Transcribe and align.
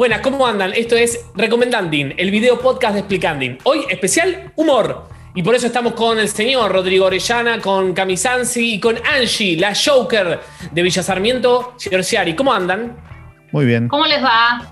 Buenas, 0.00 0.22
¿cómo 0.22 0.46
andan? 0.46 0.72
Esto 0.72 0.96
es 0.96 1.26
Recomendanding, 1.34 2.14
el 2.16 2.30
video 2.30 2.58
podcast 2.58 2.94
de 2.94 3.00
Explicanding. 3.00 3.58
Hoy 3.64 3.84
especial 3.90 4.50
humor. 4.56 5.06
Y 5.34 5.42
por 5.42 5.54
eso 5.54 5.66
estamos 5.66 5.92
con 5.92 6.18
el 6.18 6.26
señor 6.30 6.72
Rodrigo 6.72 7.04
Orellana, 7.04 7.60
con 7.60 7.92
Camisansi 7.92 8.76
y 8.76 8.80
con 8.80 8.96
Angie, 9.14 9.58
la 9.58 9.74
Joker 9.74 10.40
de 10.72 10.82
Villa 10.82 11.02
Sarmiento, 11.02 11.74
Ciorciari. 11.78 12.34
¿Cómo 12.34 12.50
andan? 12.50 12.96
Muy 13.52 13.66
bien. 13.66 13.88
¿Cómo 13.88 14.06
les 14.06 14.24
va? 14.24 14.62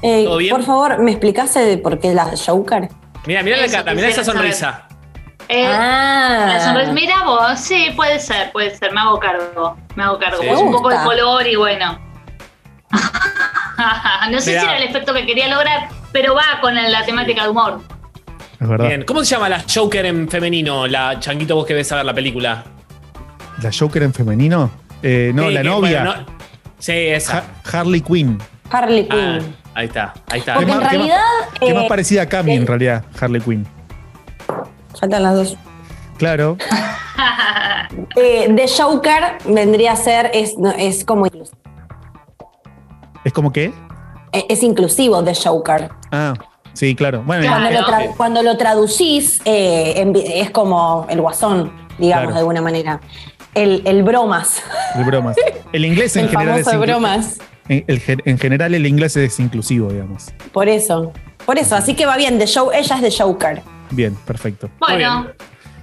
Eh, 0.00 0.24
¿Todo 0.24 0.38
bien? 0.38 0.56
Por 0.56 0.64
favor, 0.64 0.98
¿me 0.98 1.10
explicaste 1.10 1.60
de 1.60 1.76
por 1.76 2.00
qué 2.00 2.14
la 2.14 2.32
Joker? 2.34 2.88
Mira, 3.26 3.42
mira 3.42 3.58
la 3.58 3.68
cara, 3.68 3.92
mira 3.92 4.08
esa 4.08 4.24
sonrisa. 4.24 4.88
Eh, 5.46 5.66
ah, 5.66 6.46
la 6.54 6.58
sonrisa- 6.58 6.92
Mira 6.92 7.24
vos, 7.24 7.60
sí, 7.60 7.92
puede 7.94 8.18
ser, 8.18 8.50
puede 8.50 8.74
ser, 8.74 8.92
me 8.94 9.00
hago 9.02 9.20
cargo, 9.20 9.76
me 9.94 10.04
hago 10.04 10.18
cargo. 10.18 10.40
Sí. 10.40 10.48
Un 10.48 10.72
poco 10.72 10.88
de 10.88 10.96
color 11.04 11.46
y 11.46 11.56
bueno. 11.56 12.00
no 14.30 14.40
sé 14.40 14.50
Mirá. 14.50 14.60
si 14.62 14.66
era 14.68 14.76
el 14.78 14.82
efecto 14.84 15.12
que 15.14 15.26
quería 15.26 15.48
lograr, 15.48 15.88
pero 16.12 16.34
va 16.34 16.60
con 16.60 16.74
la 16.74 17.04
temática 17.04 17.44
de 17.44 17.48
humor. 17.50 17.80
Es 18.60 18.68
verdad. 18.68 18.88
Bien, 18.88 19.02
¿cómo 19.04 19.20
se 19.24 19.34
llama 19.34 19.48
la 19.48 19.62
Joker 19.72 20.04
en 20.06 20.28
femenino? 20.28 20.86
La 20.86 21.18
changuito 21.18 21.54
vos 21.56 21.64
que 21.66 21.74
ves 21.74 21.90
a 21.92 21.96
ver 21.96 22.04
la 22.04 22.12
película. 22.14 22.62
¿La 23.62 23.70
Joker 23.76 24.02
en 24.02 24.12
femenino? 24.12 24.70
Eh, 25.02 25.32
no, 25.34 25.48
Sí, 25.48 25.54
la 25.54 25.62
novia. 25.62 26.04
bueno, 26.04 26.16
no- 26.16 26.26
sí, 26.78 26.92
esa. 26.92 27.38
Ha- 27.38 27.78
Harley 27.80 28.00
Quinn. 28.02 28.38
Harley 28.70 29.08
Ah, 29.10 29.14
Quinn. 29.38 29.56
ahí 29.74 29.86
está, 29.86 30.12
ahí 30.30 30.40
está. 30.40 30.54
Porque 30.54 30.66
¿Qué 30.66 30.72
en 30.72 30.78
más- 30.78 30.88
qué 30.90 30.96
realidad. 30.96 31.20
Que 31.58 31.64
es 31.66 31.70
eh, 31.70 31.74
más 31.74 31.84
parecida 31.86 32.22
a 32.22 32.26
Cami, 32.26 32.52
en 32.54 32.62
eh, 32.62 32.66
realidad, 32.66 33.04
Harley 33.20 33.40
Quinn. 33.40 33.66
Faltan 34.98 35.22
las 35.22 35.34
dos. 35.34 35.56
Claro. 36.18 36.56
Eh, 38.16 38.52
The 38.54 38.66
Joker 38.68 39.38
vendría 39.46 39.92
a 39.92 39.96
ser. 39.96 40.30
Es, 40.32 40.56
no, 40.56 40.70
es 40.70 41.04
como. 41.04 41.26
inclus- 41.26 41.50
¿Es 43.24 43.32
como 43.32 43.52
qué? 43.52 43.72
eh, 44.32 44.46
Es 44.48 44.62
inclusivo 44.62 45.22
The 45.24 45.34
Joker. 45.34 45.90
Ah, 46.12 46.34
sí, 46.72 46.94
claro. 46.94 47.22
Bueno, 47.24 47.42
Claro. 47.42 47.84
Cuando, 48.16 48.42
lo 48.42 48.52
cuando 48.52 48.56
traducís, 48.56 49.40
eh, 49.44 49.94
en 49.96 50.14
es 50.16 50.50
como 50.50 51.06
el 51.10 51.20
guasón, 51.20 51.72
digamos, 51.98 52.22
Claro. 52.24 52.32
de 52.34 52.38
alguna 52.38 52.62
manera. 52.62 53.00
El, 53.54 53.82
el 53.84 54.02
bromas. 54.04 54.62
de 54.94 55.04
bromas. 55.04 55.36
El 55.72 55.84
inglés 55.84 56.16
en 56.16 56.24
El 56.24 56.30
general 56.30 56.58
es 56.60 56.64
famoso 56.64 56.82
inclu- 56.82 56.86
bromas. 56.86 57.38
En, 57.68 57.84
el 57.86 58.02
en 58.24 58.38
general 58.38 58.74
el 58.74 58.86
inglés 58.86 59.16
es 59.16 59.38
inclusivo, 59.40 59.90
digamos. 59.92 60.32
Por 60.52 60.68
eso. 60.68 61.12
Por 61.46 61.58
eso. 61.58 61.74
Así 61.76 61.94
que 61.94 62.06
va 62.06 62.16
bien. 62.16 62.38
The 62.38 62.46
Show, 62.46 62.70
ella 62.72 62.96
es 62.96 63.02
The 63.16 63.22
Joker. 63.22 63.62
Bien, 63.90 64.14
perfecto. 64.24 64.70
bueno, 64.78 65.22
bien. 65.24 65.34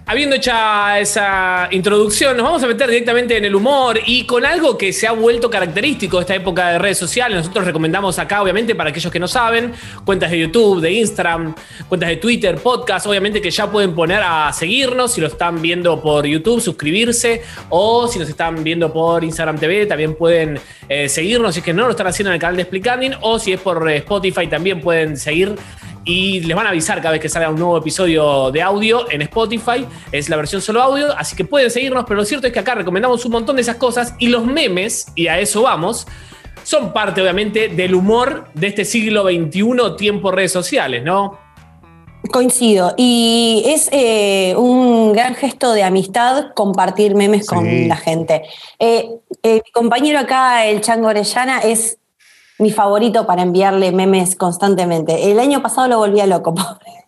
Habiendo 0.09 0.37
hecha 0.37 0.97
esa 1.01 1.67
introducción, 1.69 2.37
nos 2.37 2.45
vamos 2.45 2.63
a 2.63 2.67
meter 2.67 2.89
directamente 2.89 3.35
en 3.35 3.43
el 3.43 3.53
humor 3.53 3.99
y 4.05 4.25
con 4.25 4.45
algo 4.45 4.77
que 4.77 4.93
se 4.93 5.05
ha 5.05 5.11
vuelto 5.11 5.49
característico 5.49 6.15
de 6.15 6.21
esta 6.21 6.35
época 6.35 6.69
de 6.69 6.79
redes 6.79 6.97
sociales. 6.97 7.37
Nosotros 7.37 7.65
recomendamos 7.65 8.17
acá, 8.17 8.41
obviamente, 8.41 8.73
para 8.73 8.91
aquellos 8.91 9.11
que 9.11 9.19
no 9.19 9.27
saben, 9.27 9.73
cuentas 10.05 10.31
de 10.31 10.39
YouTube, 10.39 10.79
de 10.79 10.93
Instagram, 10.93 11.53
cuentas 11.89 12.07
de 12.07 12.15
Twitter, 12.15 12.55
podcast, 12.55 13.05
obviamente 13.05 13.41
que 13.41 13.51
ya 13.51 13.69
pueden 13.69 13.93
poner 13.93 14.21
a 14.23 14.53
seguirnos 14.53 15.11
si 15.11 15.19
lo 15.19 15.27
están 15.27 15.61
viendo 15.61 16.01
por 16.01 16.25
YouTube, 16.25 16.61
suscribirse 16.61 17.41
o 17.67 18.07
si 18.07 18.17
nos 18.17 18.29
están 18.29 18.63
viendo 18.63 18.93
por 18.93 19.25
Instagram 19.25 19.57
TV, 19.57 19.87
también 19.87 20.15
pueden 20.15 20.57
eh, 20.87 21.09
seguirnos 21.09 21.53
si 21.53 21.59
es 21.59 21.65
que 21.65 21.73
no 21.73 21.83
lo 21.83 21.91
están 21.91 22.07
haciendo 22.07 22.29
en 22.29 22.35
el 22.35 22.39
canal 22.39 22.55
de 22.55 22.61
Explicanding 22.61 23.11
o 23.19 23.39
si 23.39 23.51
es 23.51 23.59
por 23.59 23.89
eh, 23.89 23.97
Spotify 23.97 24.47
también 24.47 24.79
pueden 24.79 25.17
seguir 25.17 25.53
y 26.07 26.39
les 26.39 26.55
van 26.55 26.65
a 26.65 26.69
avisar 26.69 26.99
cada 26.99 27.11
vez 27.11 27.21
que 27.21 27.27
salga 27.27 27.49
un 27.49 27.57
nuevo 27.59 27.77
episodio 27.77 28.49
de 28.49 28.61
audio 28.61 29.11
en 29.11 29.21
Spotify. 29.23 29.85
Es 30.11 30.29
la 30.29 30.37
versión 30.37 30.61
solo 30.61 30.81
audio, 30.81 31.11
así 31.17 31.35
que 31.35 31.43
pueden 31.43 31.69
seguirnos, 31.69 32.05
pero 32.05 32.15
lo 32.21 32.25
cierto 32.25 32.47
es 32.47 32.53
que 32.53 32.59
acá 32.59 32.75
recomendamos 32.75 33.23
un 33.25 33.33
montón 33.33 33.57
de 33.57 33.61
esas 33.61 33.75
cosas 33.75 34.13
y 34.17 34.29
los 34.29 34.45
memes, 34.45 35.07
y 35.15 35.27
a 35.27 35.37
eso 35.37 35.63
vamos, 35.63 36.07
son 36.63 36.93
parte 36.93 37.21
obviamente 37.21 37.67
del 37.67 37.93
humor 37.93 38.47
de 38.53 38.67
este 38.67 38.85
siglo 38.85 39.23
XXI, 39.23 39.95
tiempo 39.97 40.31
redes 40.31 40.53
sociales, 40.53 41.03
¿no? 41.03 41.37
Coincido. 42.31 42.93
Y 42.97 43.63
es 43.67 43.89
eh, 43.91 44.53
un 44.57 45.13
gran 45.13 45.35
gesto 45.35 45.73
de 45.73 45.83
amistad 45.83 46.53
compartir 46.55 47.15
memes 47.15 47.45
Sí. 47.45 47.55
con 47.55 47.87
la 47.87 47.95
gente. 47.97 48.43
Eh, 48.79 49.09
eh, 49.43 49.61
mi 49.63 49.71
compañero 49.71 50.19
acá, 50.19 50.65
el 50.65 50.81
Chango 50.81 51.07
Orellana, 51.07 51.59
es 51.59 51.99
mi 52.59 52.71
favorito 52.71 53.25
para 53.25 53.41
enviarle 53.41 53.91
memes 53.91 54.35
constantemente. 54.35 55.31
El 55.31 55.39
año 55.39 55.61
pasado 55.61 55.87
lo 55.87 55.97
volvía 55.99 56.25
loco, 56.25 56.53
pobre. 56.55 57.05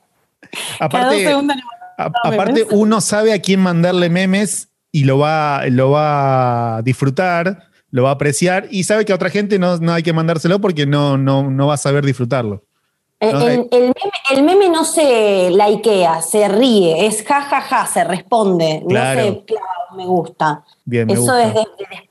Cada 0.79 0.87
dos 0.87 1.13
Aparte, 1.13 1.25
segundos 1.25 1.55
le 1.55 1.63
a- 1.97 2.11
aparte 2.23 2.67
uno 2.71 3.01
sabe 3.01 3.33
a 3.33 3.41
quién 3.41 3.59
mandarle 3.59 4.09
memes 4.09 4.69
y 4.91 5.03
lo 5.03 5.17
va, 5.19 5.63
lo 5.69 5.91
va 5.91 6.77
a 6.77 6.81
disfrutar, 6.81 7.63
lo 7.91 8.03
va 8.03 8.09
a 8.09 8.13
apreciar 8.13 8.67
y 8.71 8.83
sabe 8.83 9.05
que 9.05 9.11
a 9.11 9.15
otra 9.15 9.29
gente 9.29 9.59
no, 9.59 9.77
no 9.77 9.93
hay 9.93 10.03
que 10.03 10.13
mandárselo 10.13 10.59
porque 10.61 10.85
no, 10.85 11.17
no, 11.17 11.49
no 11.49 11.67
va 11.67 11.73
a 11.75 11.77
saber 11.77 12.05
disfrutarlo. 12.05 12.63
Eh, 13.19 13.33
No, 13.33 13.41
el, 13.47 13.67
el 13.71 13.81
meme, 13.81 13.93
el 14.31 14.43
meme 14.43 14.69
no 14.69 14.85
se 14.85 15.49
likea, 15.51 16.21
se 16.21 16.47
ríe, 16.47 17.05
es 17.05 17.21
jajaja, 17.23 17.85
se 17.85 18.03
responde, 18.05 18.81
Claro. 18.88 19.19
no 19.19 19.25
se 19.27 19.43
clava 19.43 19.65
un 19.91 19.97
me 19.97 20.05
gusta. 20.05 20.63
Bien, 20.85 21.05
me 21.05 21.13
Eso 21.13 21.23
gusta. 21.23 21.43
es 21.47 21.53
de, 21.53 21.65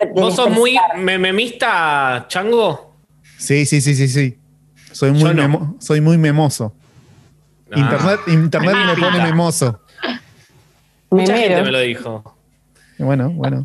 de- 0.06 0.20
¿Vos 0.20 0.34
sos 0.34 0.50
muy 0.50 0.76
mememista, 0.96 2.26
Chango? 2.28 2.87
Sí, 3.38 3.64
sí, 3.66 3.80
sí, 3.80 3.94
sí, 3.94 4.08
sí. 4.08 4.38
Soy 4.92 5.12
muy, 5.12 5.32
no. 5.34 5.42
memo- 5.48 5.76
soy 5.80 6.00
muy 6.00 6.18
memoso. 6.18 6.74
Ah. 7.70 7.78
Internet, 7.78 8.20
internet 8.26 8.76
me 8.86 8.96
pone 9.02 9.22
memoso. 9.22 9.80
Mucha 11.10 11.36
gente 11.36 11.62
me 11.62 11.70
lo 11.70 11.80
dijo. 11.80 12.36
Bueno, 12.98 13.30
bueno. 13.30 13.64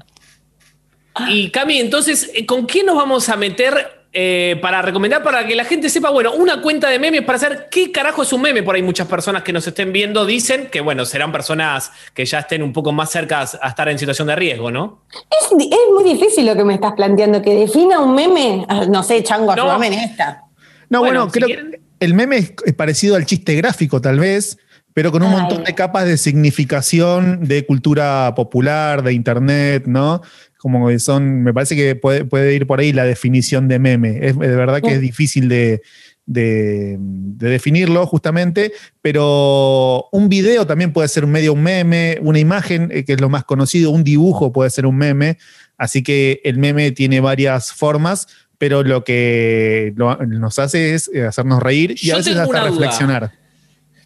Y 1.29 1.50
Cami, 1.51 1.79
entonces, 1.79 2.31
¿con 2.47 2.66
qué 2.67 2.83
nos 2.83 2.95
vamos 2.95 3.29
a 3.29 3.35
meter 3.35 4.03
eh, 4.16 4.57
para 4.62 4.81
recomendar 4.84 5.24
para 5.24 5.46
que 5.47 5.56
la 5.56 5.66
gente 5.66 5.90
sepa, 5.90 6.12
bueno, 6.12 6.34
una 6.34 6.62
cuenta 6.62 6.88
de 6.90 7.00
memes 7.00 7.24
para 7.24 7.40
saber 7.40 7.68
qué 7.72 7.91
carajo 7.91 8.22
es 8.22 8.31
un 8.31 8.41
meme? 8.44 8.62
Por 8.62 8.75
ahí 8.75 8.84
muchas 8.84 9.07
personas 9.07 9.41
que 9.41 9.51
nos 9.51 9.66
estén 9.66 9.91
viendo 9.91 10.25
dicen 10.25 10.68
que, 10.72 10.81
bueno, 10.81 11.03
serán 11.06 11.31
personas 11.31 11.91
que 12.13 12.24
ya 12.25 12.40
estén 12.40 12.62
un 12.62 12.72
poco 12.74 12.91
más 12.91 13.09
cerca 13.09 13.41
a 13.41 13.68
estar 13.69 13.90
en 13.90 13.97
situación 13.97 14.28
de 14.28 14.35
riesgo, 14.35 14.69
¿no? 14.69 15.01
Es, 15.41 15.50
muy 15.51 16.03
difícil 16.03 16.46
lo 16.46 16.56
que 16.56 16.63
me 16.63 16.75
estás 16.75 16.94
planteando, 16.94 17.41
que 17.41 17.56
defina 17.56 18.00
un 18.00 18.13
meme. 18.13 18.66
Ah, 18.69 18.85
No 18.88 19.01
sé, 19.01 19.24
Chango, 19.24 19.56
No. 19.56 19.63
ayúdame 19.63 19.88
en 19.88 19.94
esta. 19.94 20.44
No, 20.90 21.00
Bueno, 21.00 21.22
bueno, 21.25 21.34
si 21.34 21.40
creo 21.40 21.47
quieren- 21.47 21.72
que 21.72 21.81
el 22.00 22.13
meme 22.13 22.38
es, 22.38 22.53
es 22.66 22.74
parecido 22.74 23.16
al 23.16 23.25
chiste 23.25 23.56
gráfico, 23.56 24.00
tal 24.00 24.19
vez, 24.19 24.57
pero 24.94 25.12
con 25.12 25.24
un 25.24 25.34
Ay. 25.34 25.40
montón 25.40 25.63
de 25.63 25.74
capas 25.74 26.06
de 26.06 26.18
significación 26.18 27.47
de 27.47 27.66
cultura 27.66 28.34
popular, 28.35 29.01
de 29.01 29.13
internet, 29.13 29.84
¿no? 29.88 30.22
Como 30.63 30.88
que 30.88 30.97
son, 30.97 31.44
me 31.44 31.53
parece 31.53 31.75
que 31.75 31.96
puede, 31.97 32.24
puede 32.24 32.56
ir 32.56 32.66
por 32.66 32.79
ahí 32.79 32.94
la 32.94 33.03
definición 33.03 33.68
de 33.68 33.79
meme. 33.79 34.18
Es 34.25 34.40
de 34.40 34.47
verdad 34.56 34.81
que 34.81 34.94
es 34.94 35.01
difícil 35.01 35.50
de, 35.50 35.81
de- 36.25 36.96
de 37.00 37.50
definirlo 37.50 38.06
justamente, 38.07 38.72
pero 39.01 40.07
un 40.13 40.29
video 40.29 40.66
también 40.66 40.94
puede 40.94 41.09
ser 41.09 41.28
medio 41.28 41.51
un 41.51 41.63
meme, 41.63 42.18
una 42.22 42.40
imagen, 42.40 42.90
eh, 42.94 43.03
que 43.03 43.13
es 43.13 43.19
lo 43.22 43.28
más 43.29 43.44
conocido, 43.44 43.91
un 43.91 44.06
dibujo 44.06 44.53
puede 44.53 44.69
ser 44.69 44.85
un 44.85 44.96
meme, 44.97 45.38
así 45.78 46.01
que 46.01 46.40
el 46.46 46.57
meme 46.57 46.91
tiene 46.91 47.19
varias 47.19 47.74
formas, 47.74 48.28
pero 48.57 48.84
lo 48.84 49.03
que 49.03 49.91
lo- 49.97 50.16
nos 50.25 50.59
hace 50.59 50.94
es 50.94 51.12
eh, 51.13 51.25
hacernos 51.25 51.62
reír 51.62 51.91
y 51.91 52.07
Yo 52.07 52.13
a 52.13 52.18
veces 52.19 52.38
hasta 52.38 52.45
duda. 52.59 52.69
reflexionar. 52.69 53.31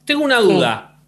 Tengo 0.06 0.24
una 0.24 0.40
duda. 0.40 1.00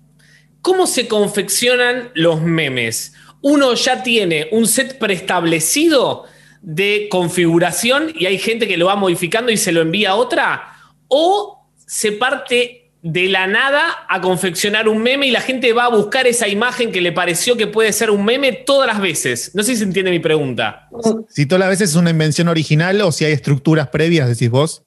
¿Cómo 0.61 0.85
se 0.85 1.07
confeccionan 1.07 2.09
los 2.13 2.41
memes? 2.43 3.13
¿Uno 3.41 3.73
ya 3.73 4.03
tiene 4.03 4.47
un 4.51 4.67
set 4.67 4.97
preestablecido 4.97 6.25
de 6.61 7.07
configuración 7.09 8.11
y 8.15 8.25
hay 8.25 8.37
gente 8.37 8.67
que 8.67 8.77
lo 8.77 8.87
va 8.87 8.95
modificando 8.95 9.51
y 9.51 9.57
se 9.57 9.71
lo 9.71 9.81
envía 9.81 10.11
a 10.11 10.15
otra? 10.15 10.73
¿O 11.07 11.67
se 11.85 12.11
parte 12.11 12.91
de 13.01 13.27
la 13.29 13.47
nada 13.47 14.05
a 14.09 14.19
confeccionar 14.19 14.89
un 14.89 15.01
meme 15.01 15.27
y 15.27 15.31
la 15.31 15.39
gente 15.39 15.71
va 15.71 15.85
a 15.85 15.89
buscar 15.89 16.27
esa 16.27 16.49
imagen 16.49 16.91
que 16.91 16.99
le 16.99 17.13
pareció 17.13 17.55
que 17.55 17.67
puede 17.67 17.93
ser 17.93 18.11
un 18.11 18.25
meme 18.25 18.51
todas 18.51 18.87
las 18.87 18.99
veces? 18.99 19.51
No 19.53 19.63
sé 19.63 19.73
si 19.73 19.77
se 19.77 19.83
entiende 19.85 20.11
mi 20.11 20.19
pregunta. 20.19 20.89
Si 21.29 21.45
todas 21.45 21.61
las 21.61 21.69
veces 21.69 21.91
es 21.91 21.95
una 21.95 22.09
invención 22.09 22.49
original 22.49 22.99
o 23.01 23.11
si 23.11 23.25
hay 23.25 23.31
estructuras 23.31 23.87
previas, 23.87 24.27
decís 24.27 24.49
vos. 24.49 24.83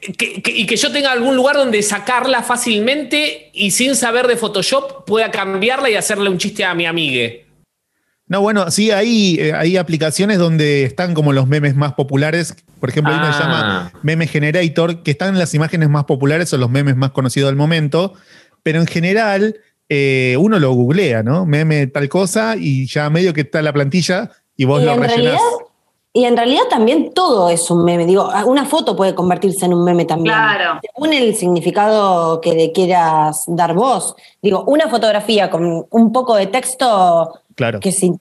Que- 0.00 0.40
que- 0.42 0.50
y 0.50 0.66
que 0.66 0.76
yo 0.76 0.92
tenga 0.92 1.12
algún 1.12 1.34
lugar 1.36 1.56
donde 1.56 1.82
sacarla 1.82 2.42
fácilmente 2.42 3.50
y 3.52 3.70
sin 3.72 3.94
saber 3.96 4.26
de 4.26 4.36
Photoshop 4.36 5.04
pueda 5.04 5.30
cambiarla 5.30 5.90
y 5.90 5.94
hacerle 5.96 6.30
un 6.30 6.38
chiste 6.38 6.64
a 6.64 6.74
mi 6.74 6.86
amigue. 6.86 7.46
No, 8.26 8.40
bueno, 8.42 8.70
sí, 8.70 8.90
hay, 8.90 9.36
eh, 9.40 9.54
hay 9.54 9.76
aplicaciones 9.78 10.38
donde 10.38 10.84
están 10.84 11.14
como 11.14 11.32
los 11.32 11.46
memes 11.48 11.74
más 11.74 11.94
populares. 11.94 12.54
Por 12.78 12.90
ejemplo, 12.90 13.12
hay 13.12 13.18
una 13.18 13.28
que 13.28 13.36
se 13.36 13.42
Ah. 13.42 13.46
llama 13.46 13.92
Meme 14.02 14.26
Generator, 14.26 15.02
que 15.02 15.10
están 15.10 15.30
en 15.30 15.38
las 15.38 15.54
imágenes 15.54 15.88
más 15.88 16.04
populares 16.04 16.52
o 16.52 16.58
los 16.58 16.68
memes 16.70 16.94
más 16.94 17.10
conocidos 17.12 17.48
del 17.48 17.56
momento. 17.56 18.12
Pero 18.62 18.80
en 18.80 18.86
general, 18.86 19.56
eh, 19.88 20.36
uno 20.38 20.58
lo 20.58 20.72
googlea, 20.72 21.22
¿no? 21.22 21.46
Meme 21.46 21.86
tal 21.86 22.08
cosa 22.10 22.54
y 22.58 22.86
ya 22.86 23.08
medio 23.08 23.32
que 23.32 23.40
está 23.40 23.62
la 23.62 23.72
plantilla 23.72 24.30
y 24.56 24.66
vos 24.66 24.82
Y 24.82 24.84
lo 24.84 24.92
en, 24.92 25.00
rellenás. 25.00 25.16
realidad, 25.24 25.38
y 26.12 26.24
en 26.24 26.36
realidad 26.36 26.62
también 26.70 27.12
todo 27.14 27.48
es 27.50 27.70
un 27.70 27.84
meme. 27.84 28.06
Digo, 28.06 28.28
una 28.46 28.64
foto 28.64 28.96
puede 28.96 29.14
convertirse 29.14 29.66
en 29.66 29.74
un 29.74 29.84
meme 29.84 30.04
también. 30.04 30.34
Claro. 30.34 30.80
Según 30.82 31.12
el 31.12 31.34
significado 31.36 32.40
que 32.40 32.54
le 32.54 32.72
quieras 32.72 33.44
dar 33.46 33.74
vos. 33.74 34.16
Digo, 34.42 34.64
una 34.66 34.88
fotografía 34.88 35.50
con 35.50 35.86
un 35.90 36.12
poco 36.12 36.34
de 36.34 36.46
texto 36.46 37.32
Claro. 37.54 37.80
que 37.80 37.92
se, 37.92 38.12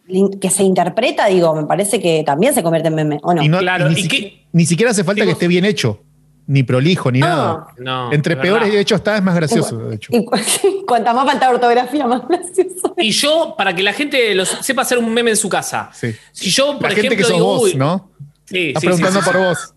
que 0.42 0.50
se 0.50 0.64
interpreta, 0.64 1.28
digo, 1.28 1.54
me 1.56 1.64
parece 1.66 2.00
que 2.02 2.24
también 2.26 2.54
se 2.54 2.64
convierte 2.64 2.88
en 2.90 2.96
meme, 2.96 3.20
¿o 3.24 3.34
no? 3.34 3.44
Y, 3.44 3.48
no- 3.50 3.60
Claro, 3.60 3.90
y 3.92 3.96
ni, 3.96 4.02
y 4.02 4.48
ni 4.52 4.66
siquiera 4.66 4.92
hace 4.92 5.04
falta 5.04 5.22
Digo- 5.22 5.28
que 5.28 5.34
esté 5.34 5.48
bien 5.48 5.64
hecho. 5.66 6.00
Ni 6.48 6.64
prolijo, 6.64 7.12
ni 7.12 7.20
No. 7.20 7.28
nada. 7.28 7.68
No, 7.78 8.12
Entre 8.14 8.34
es 8.36 8.40
peores, 8.40 8.62
verdad. 8.64 8.76
de 8.76 8.82
hecho, 8.82 8.96
está, 8.96 9.18
es 9.18 9.24
más 9.24 9.36
gracioso, 9.36 9.78
de 9.78 9.96
hecho. 9.96 10.12
Y 10.16 10.24
cu- 10.26 10.36
cuanta 10.88 11.14
más 11.14 11.26
falta 11.26 11.48
de 11.50 11.56
ortografía, 11.56 12.08
más 12.08 12.28
gracioso. 12.28 12.96
Y 12.98 13.12
yo, 13.12 13.56
para 13.58 13.76
que 13.76 13.84
la 13.84 13.94
gente 13.94 14.34
los, 14.34 14.48
sepa 14.50 14.82
hacer 14.84 14.98
un 14.98 15.14
meme 15.14 15.32
en 15.32 15.38
su 15.38 15.50
casa. 15.50 15.90
Sí. 15.94 16.16
Si 16.32 16.50
yo, 16.50 16.74
por 16.80 16.84
La 16.84 16.88
ejemplo, 16.90 17.02
gente 17.12 17.18
que 17.18 17.24
sos 17.24 17.34
digo, 17.34 17.46
vos, 17.46 17.76
¿no? 17.76 18.12
Sí, 18.46 18.70
Estás 18.70 18.82
sí, 18.82 18.88
preguntando 18.88 19.20
sí, 19.20 19.26
sí, 19.26 19.32
por 19.32 19.42
sí. 19.42 19.48
vos. 19.48 19.74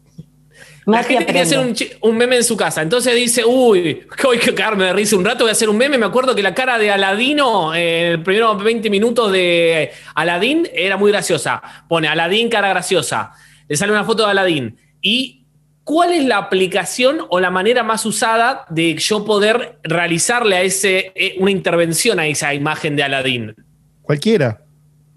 La 0.87 1.03
gente 1.05 1.25
quiere 1.27 1.41
hacer 1.41 1.59
aprende. 1.59 1.99
un, 2.03 2.11
un 2.11 2.17
meme 2.17 2.37
en 2.37 2.45
su 2.45 2.57
casa. 2.57 2.83
Entonces 2.83 3.15
dice, 3.15 3.45
uy, 3.45 4.07
que 4.17 4.27
voy 4.27 4.39
a 4.39 4.55
cagarme 4.55 4.85
de 4.87 4.93
risa 4.93 5.15
un 5.17 5.25
rato, 5.25 5.45
voy 5.45 5.51
a 5.51 5.53
hacer 5.53 5.69
un 5.69 5.77
meme. 5.77 5.99
Me 5.99 6.07
acuerdo 6.07 6.35
que 6.35 6.43
la 6.43 6.55
cara 6.55 6.79
de 6.79 6.91
Aladino, 6.91 7.75
eh, 7.75 8.07
en 8.07 8.13
el 8.15 8.23
primeros 8.23 8.63
20 8.63 8.89
minutos 8.91 9.31
de 9.31 9.93
Aladín, 10.15 10.69
era 10.73 10.97
muy 10.97 11.13
graciosa. 11.13 11.63
Pone 11.89 12.09
Aladín, 12.09 12.49
cara 12.49 12.69
graciosa. 12.71 13.33
Le 13.69 13.77
sale 13.77 13.93
una 13.93 14.05
foto 14.05 14.25
de 14.25 14.31
Aladín. 14.31 14.77
¿Y 15.03 15.40
cuál 15.91 16.13
es 16.13 16.25
la 16.25 16.39
aplicación 16.39 17.19
o 17.31 17.41
la 17.41 17.51
manera 17.51 17.83
más 17.83 18.07
usada 18.07 18.65
de 18.71 18.95
yo 18.95 19.25
poder 19.25 19.81
realizarle 19.83 20.55
a 20.57 20.63
ese 20.63 21.11
eh, 21.17 21.35
una 21.41 21.51
intervención 21.51 22.21
a 22.21 22.29
esa 22.29 22.55
imagen 22.55 22.95
de 22.95 23.03
Aladín? 23.03 23.57
Cualquiera. 24.03 24.63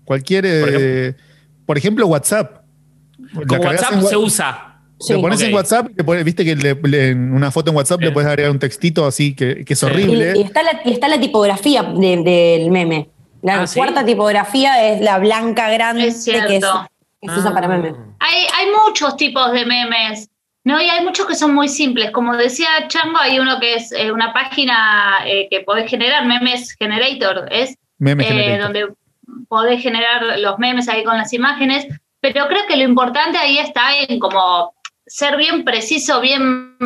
Cualquier. 0.04 0.46
eh, 0.48 1.14
Por 1.14 1.66
Por, 1.68 1.78
ejemplo, 1.78 2.08
WhatsApp. 2.08 2.64
La 3.34 3.46
Con 3.46 3.60
WhatsApp 3.68 4.02
se 4.02 4.18
usa. 4.18 4.80
Sí. 5.00 5.14
Lo 5.14 5.22
pones 5.22 5.42
en 5.42 5.54
WhatsApp, 5.54 5.90
y 5.92 5.96
le 5.98 6.04
pones- 6.04 6.24
viste 6.24 6.44
que 6.44 6.56
le- 6.56 6.74
le- 6.74 7.10
en 7.10 7.34
una 7.34 7.52
foto 7.52 7.70
en 7.70 7.78
WhatsApp 7.78 8.00
Sí. 8.00 8.06
le 8.06 8.12
puedes 8.12 8.28
agregar 8.28 8.52
un 8.52 8.58
textito 8.60 9.06
así 9.06 9.36
que, 9.36 9.64
que 9.66 9.74
es 9.74 9.80
Sí. 9.80 9.86
Y, 9.86 9.90
horrible. 9.90 10.34
y 10.38 10.42
está 10.42 10.64
la, 10.64 10.82
y 10.86 10.92
está 10.92 11.08
la 11.08 11.20
tipografía 11.20 11.84
de- 11.84 12.18
del 12.24 12.72
meme. 12.72 13.10
La 13.44 13.62
Ah, 13.62 13.68
¿sí? 13.68 13.78
cuarta 13.78 14.04
tipografía 14.04 14.92
es 14.92 15.02
la 15.02 15.20
blanca 15.20 15.70
grande 15.70 16.08
Es 16.08 16.26
que, 16.26 16.32
es- 16.58 16.64
se 16.64 17.40
usa 17.40 17.54
para 17.54 17.68
meme. 17.68 17.94
Hay, 18.20 18.40
hay 18.58 18.68
muchos 18.88 19.16
tipos 19.18 19.52
de 19.52 19.66
memes, 19.66 20.30
¿no? 20.64 20.82
Y 20.82 20.90
hay 20.90 21.04
muchos 21.04 21.26
que 21.26 21.36
son 21.36 21.54
muy 21.54 21.68
simples. 21.68 22.12
Como 22.12 22.36
decía 22.38 22.68
Chango, 22.88 23.18
hay 23.20 23.40
uno 23.40 23.60
que 23.60 23.76
es 23.76 23.92
eh, 23.92 24.12
una 24.12 24.34
página 24.34 25.20
eh, 25.26 25.48
que 25.50 25.62
podés 25.62 25.90
generar, 25.90 26.26
Memes 26.26 26.76
Generator, 26.78 27.48
es 27.52 27.76
Meme 27.98 28.24
eh, 28.24 28.28
generator. 28.28 28.62
donde 28.74 28.94
podés 29.48 29.82
generar 29.82 30.40
los 30.40 30.58
memes 30.60 30.88
ahí 30.90 31.04
con 31.04 31.18
las 31.18 31.34
imágenes. 31.34 31.86
Pero 32.22 32.48
creo 32.48 32.66
que 32.68 32.78
lo 32.78 32.84
importante 32.84 33.38
ahí 33.38 33.58
está 33.58 33.96
en 33.98 34.20
como 34.20 34.74
ser 35.06 35.36
bien 35.38 35.66
preciso, 35.66 36.22
bien 36.22 36.78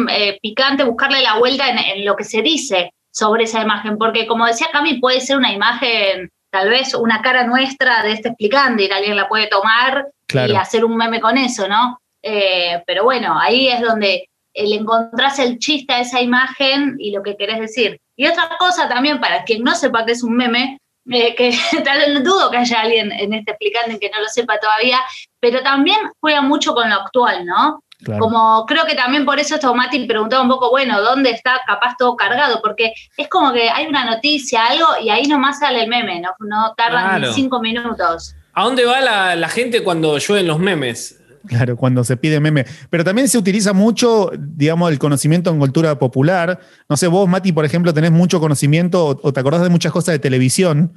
picante, 0.42 0.84
buscarle 0.84 1.22
la 1.22 1.38
vuelta 1.38 1.70
en, 1.70 1.78
en 1.78 2.06
lo 2.06 2.16
que 2.16 2.24
se 2.24 2.42
dice 2.42 2.94
sobre 3.12 3.44
esa 3.44 3.62
imagen. 3.62 3.98
Porque 3.98 4.26
como 4.26 4.46
decía 4.48 4.68
Cami, 4.72 4.96
puede 5.00 5.22
ser 5.22 5.38
una 5.38 5.52
imagen, 5.54 6.32
tal 6.50 6.70
vez 6.70 6.96
una 6.96 7.22
cara 7.22 7.46
nuestra 7.46 8.02
de 8.02 8.14
este 8.14 8.30
explicante 8.30 8.86
y 8.86 8.92
alguien 8.92 9.16
la 9.16 9.28
puede 9.28 9.48
tomar 9.48 10.08
Claro. 10.28 10.52
y 10.52 10.56
hacer 10.58 10.84
un 10.84 10.98
meme 10.98 11.22
con 11.22 11.38
eso, 11.38 11.68
¿no? 11.70 12.02
Eh, 12.30 12.84
pero 12.86 13.06
bueno, 13.06 13.40
ahí 13.40 13.70
es 13.70 13.80
donde 13.82 14.28
eh, 14.54 14.68
le 14.68 14.76
encontrás 14.76 15.40
el 15.40 15.60
chiste 15.60 15.94
a 15.94 16.02
esa 16.02 16.22
imagen 16.22 16.98
y 17.00 17.12
lo 17.12 17.24
que 17.24 17.38
querés 17.38 17.60
decir. 17.60 18.02
Y 18.18 18.28
otra 18.28 18.50
cosa 18.60 18.90
también, 18.90 19.22
para 19.22 19.44
quien 19.46 19.64
no 19.64 19.74
sepa 19.76 20.06
que 20.06 20.12
es 20.12 20.24
un 20.24 20.36
meme, 20.36 20.78
eh, 21.10 21.36
que 21.36 21.58
tal 21.86 22.00
vez 22.00 22.14
no 22.14 22.20
dudo 22.20 22.52
que 22.52 22.58
haya 22.58 22.82
alguien 22.82 23.14
en 23.14 23.34
este 23.34 23.52
explicante 23.52 23.98
que 23.98 24.10
no 24.10 24.20
lo 24.20 24.28
sepa 24.28 24.60
todavía, 24.60 25.00
pero 25.40 25.62
también 25.64 25.98
juega 26.20 26.42
mucho 26.42 26.74
con 26.74 26.90
lo 26.90 26.96
actual, 26.96 27.46
¿no? 27.46 27.82
Claro. 28.04 28.20
Como 28.20 28.66
creo 28.68 28.86
que 28.86 28.94
también 28.94 29.26
por 29.26 29.40
eso 29.40 29.56
esto 29.56 29.74
Mati 29.74 30.06
preguntaba 30.06 30.44
un 30.44 30.50
poco, 30.50 30.70
bueno, 30.70 31.02
¿dónde 31.02 31.32
está 31.32 31.62
capaz 31.66 31.96
todo 31.98 32.16
cargado? 32.16 32.60
Porque 32.62 32.94
es 33.18 33.28
como 33.30 33.54
que 33.54 33.70
hay 33.70 33.88
una 33.88 34.06
noticia, 34.06 34.68
algo, 34.68 34.86
y 35.02 35.10
ahí 35.10 35.24
nomás 35.28 35.60
sale 35.60 35.82
el 35.84 35.88
meme, 35.88 36.20
no, 36.20 36.32
no 36.40 36.74
tardan 36.76 37.06
Claro. 37.06 37.28
ni 37.28 37.34
cinco 37.34 37.60
minutos. 37.60 38.36
¿A 38.54 38.64
dónde 38.66 38.86
va 38.86 39.00
la, 39.02 39.36
la 39.36 39.50
gente 39.50 39.82
cuando 39.84 40.18
llueven 40.18 40.46
los 40.46 40.60
memes? 40.60 41.17
Claro, 41.48 41.78
cuando 41.78 42.04
se 42.04 42.18
pide 42.18 42.40
meme. 42.40 42.66
Pero 42.90 43.04
también 43.04 43.28
se 43.28 43.38
utiliza 43.38 43.74
mucho, 43.74 44.32
digamos, 44.38 44.92
el 44.92 45.00
conocimiento 45.00 45.50
en 45.50 45.60
cultura 45.60 45.98
popular. 45.98 46.60
No 46.90 46.98
sé, 46.98 47.08
vos, 47.08 47.28
Mati, 47.28 47.52
por 47.52 47.66
ejemplo, 47.66 47.94
tenés 47.94 48.12
mucho 48.12 48.40
conocimiento 48.40 49.08
o, 49.08 49.20
o 49.22 49.34
te 49.34 49.40
acordás 49.40 49.64
de 49.64 49.70
muchas 49.70 49.92
cosas 49.92 50.14
de 50.14 50.20
televisión, 50.20 50.94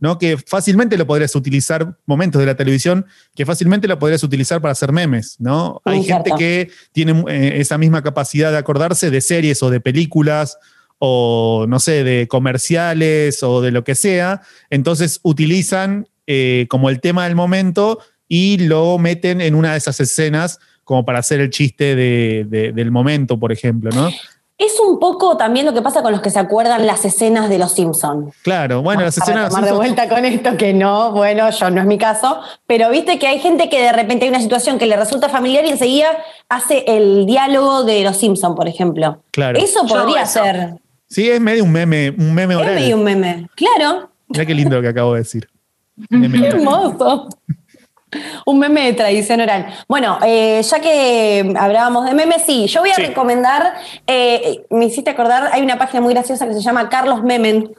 ¿no? 0.00 0.18
Que 0.18 0.38
fácilmente 0.38 0.96
lo 0.96 1.06
podrías 1.06 1.36
utilizar, 1.36 1.96
momentos 2.06 2.40
de 2.40 2.46
la 2.46 2.56
televisión, 2.56 3.06
que 3.34 3.44
fácilmente 3.46 3.86
lo 3.86 3.98
podrías 3.98 4.24
utilizar 4.24 4.60
para 4.60 4.72
hacer 4.72 4.92
memes, 4.92 5.36
¿no? 5.38 5.80
Hay 5.84 6.02
gente 6.02 6.32
que 6.36 6.70
tiene 6.92 7.22
eh, 7.28 7.60
esa 7.60 7.78
misma 7.78 8.02
capacidad 8.02 8.50
de 8.50 8.58
acordarse 8.58 9.10
de 9.10 9.20
series 9.20 9.62
o 9.62 9.70
de 9.70 9.80
películas 9.80 10.58
o, 10.98 11.66
no 11.68 11.78
sé, 11.80 12.02
de 12.02 12.28
comerciales 12.28 13.42
o 13.42 13.60
de 13.60 13.70
lo 13.70 13.84
que 13.84 13.94
sea. 13.94 14.40
Entonces 14.70 15.20
utilizan 15.22 16.08
eh, 16.26 16.66
como 16.68 16.88
el 16.90 17.00
tema 17.00 17.24
del 17.24 17.36
momento 17.36 17.98
y 18.32 18.58
lo 18.58 18.96
meten 18.96 19.40
en 19.40 19.56
una 19.56 19.72
de 19.72 19.78
esas 19.78 19.98
escenas 19.98 20.60
como 20.84 21.04
para 21.04 21.18
hacer 21.18 21.40
el 21.40 21.50
chiste 21.50 21.94
de- 21.96 22.46
de- 22.48 22.72
del 22.72 22.90
momento, 22.92 23.38
por 23.40 23.50
ejemplo, 23.52 23.90
¿no? 23.92 24.08
Es 24.56 24.78
un 24.78 24.98
poco 25.00 25.36
también 25.38 25.64
lo 25.66 25.72
que 25.72 25.80
pasa 25.80 26.02
con 26.02 26.12
los 26.12 26.20
que 26.20 26.28
se 26.30 26.38
acuerdan 26.38 26.86
las 26.86 27.04
escenas 27.06 27.48
de 27.48 27.58
Los 27.58 27.72
Simpsons. 27.72 28.34
Claro, 28.42 28.82
bueno, 28.82 29.00
las 29.02 29.16
escenas... 29.16 29.48
tomar 29.48 29.64
de 29.64 29.72
vuelta 29.72 30.06
con 30.08 30.24
esto, 30.26 30.56
que 30.58 30.72
no, 30.74 31.12
bueno, 31.12 31.48
yo 31.50 31.70
no 31.70 31.80
es 31.80 31.86
mi 31.86 31.96
caso, 31.98 32.40
pero 32.66 32.88
viste 32.90 33.18
que 33.18 33.26
hay 33.26 33.38
gente 33.40 33.68
que 33.70 33.80
de 33.82 33.90
repente 33.92 34.26
hay 34.26 34.28
una 34.30 34.40
situación 34.40 34.78
que 34.78 34.84
le 34.86 34.96
resulta 34.96 35.28
familiar 35.30 35.64
y 35.64 35.70
enseguida 35.70 36.08
hace 36.50 36.84
el 36.86 37.24
diálogo 37.26 37.84
de 37.84 38.04
Los 38.04 38.18
Simpsons, 38.18 38.54
por 38.54 38.68
ejemplo. 38.68 39.22
Claro. 39.32 39.58
Eso 39.58 39.86
podría 39.86 40.22
eso. 40.22 40.44
ser. 40.44 40.74
Sí, 41.08 41.28
es 41.28 41.40
medio 41.40 41.64
un 41.64 41.72
meme, 41.72 42.10
un 42.10 42.32
meme 42.34 42.54
Es 42.54 42.60
oral. 42.60 42.74
medio 42.74 42.96
un 42.96 43.02
meme. 43.04 43.48
Claro. 43.56 44.10
Mirá 44.28 44.44
qué 44.46 44.54
lindo 44.54 44.76
lo 44.76 44.82
que 44.82 44.88
acabo 44.88 45.14
de 45.14 45.20
decir. 45.20 45.48
Qué 46.10 46.46
hermoso. 46.46 47.28
Un 48.46 48.58
meme 48.58 48.86
de 48.86 48.92
tradición 48.94 49.40
oral. 49.40 49.66
Bueno, 49.88 50.18
eh, 50.24 50.60
ya 50.62 50.80
que 50.80 51.54
hablábamos 51.58 52.04
de 52.06 52.14
memes, 52.14 52.42
sí, 52.44 52.66
yo 52.66 52.80
voy 52.80 52.90
a 52.90 52.94
Sí. 52.94 53.02
recomendar, 53.02 53.74
eh, 54.06 54.64
me 54.70 54.86
hiciste 54.86 55.10
acordar, 55.10 55.50
hay 55.52 55.62
una 55.62 55.78
página 55.78 56.00
muy 56.00 56.12
graciosa 56.14 56.46
que 56.46 56.54
se 56.54 56.60
llama 56.60 56.88
Carlos 56.88 57.22
Memen, 57.22 57.72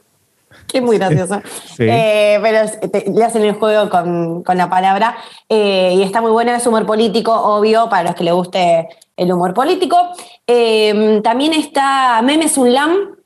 que 0.68 0.78
es 0.78 0.84
muy 0.84 0.96
graciosa, 0.96 1.42
Sí. 1.76 1.84
Eh, 1.88 2.38
pero 2.42 2.90
te- 2.90 3.10
le 3.10 3.24
hacen 3.24 3.42
el 3.42 3.52
juego 3.54 3.90
con, 3.90 4.42
con 4.42 4.56
la 4.56 4.70
palabra 4.70 5.16
y 5.48 6.00
está 6.02 6.20
muy 6.22 6.30
buena, 6.30 6.56
es 6.56 6.66
humor 6.66 6.86
político, 6.86 7.32
obvio, 7.34 7.88
para 7.90 8.04
los 8.04 8.14
que 8.14 8.24
les 8.24 8.32
guste 8.32 8.88
el 9.16 9.30
humor 9.32 9.52
político. 9.52 9.98
Eh, 10.46 11.20
también 11.22 11.52
está 11.52 12.20
Memes 12.22 12.56
Unlam, 12.56 13.16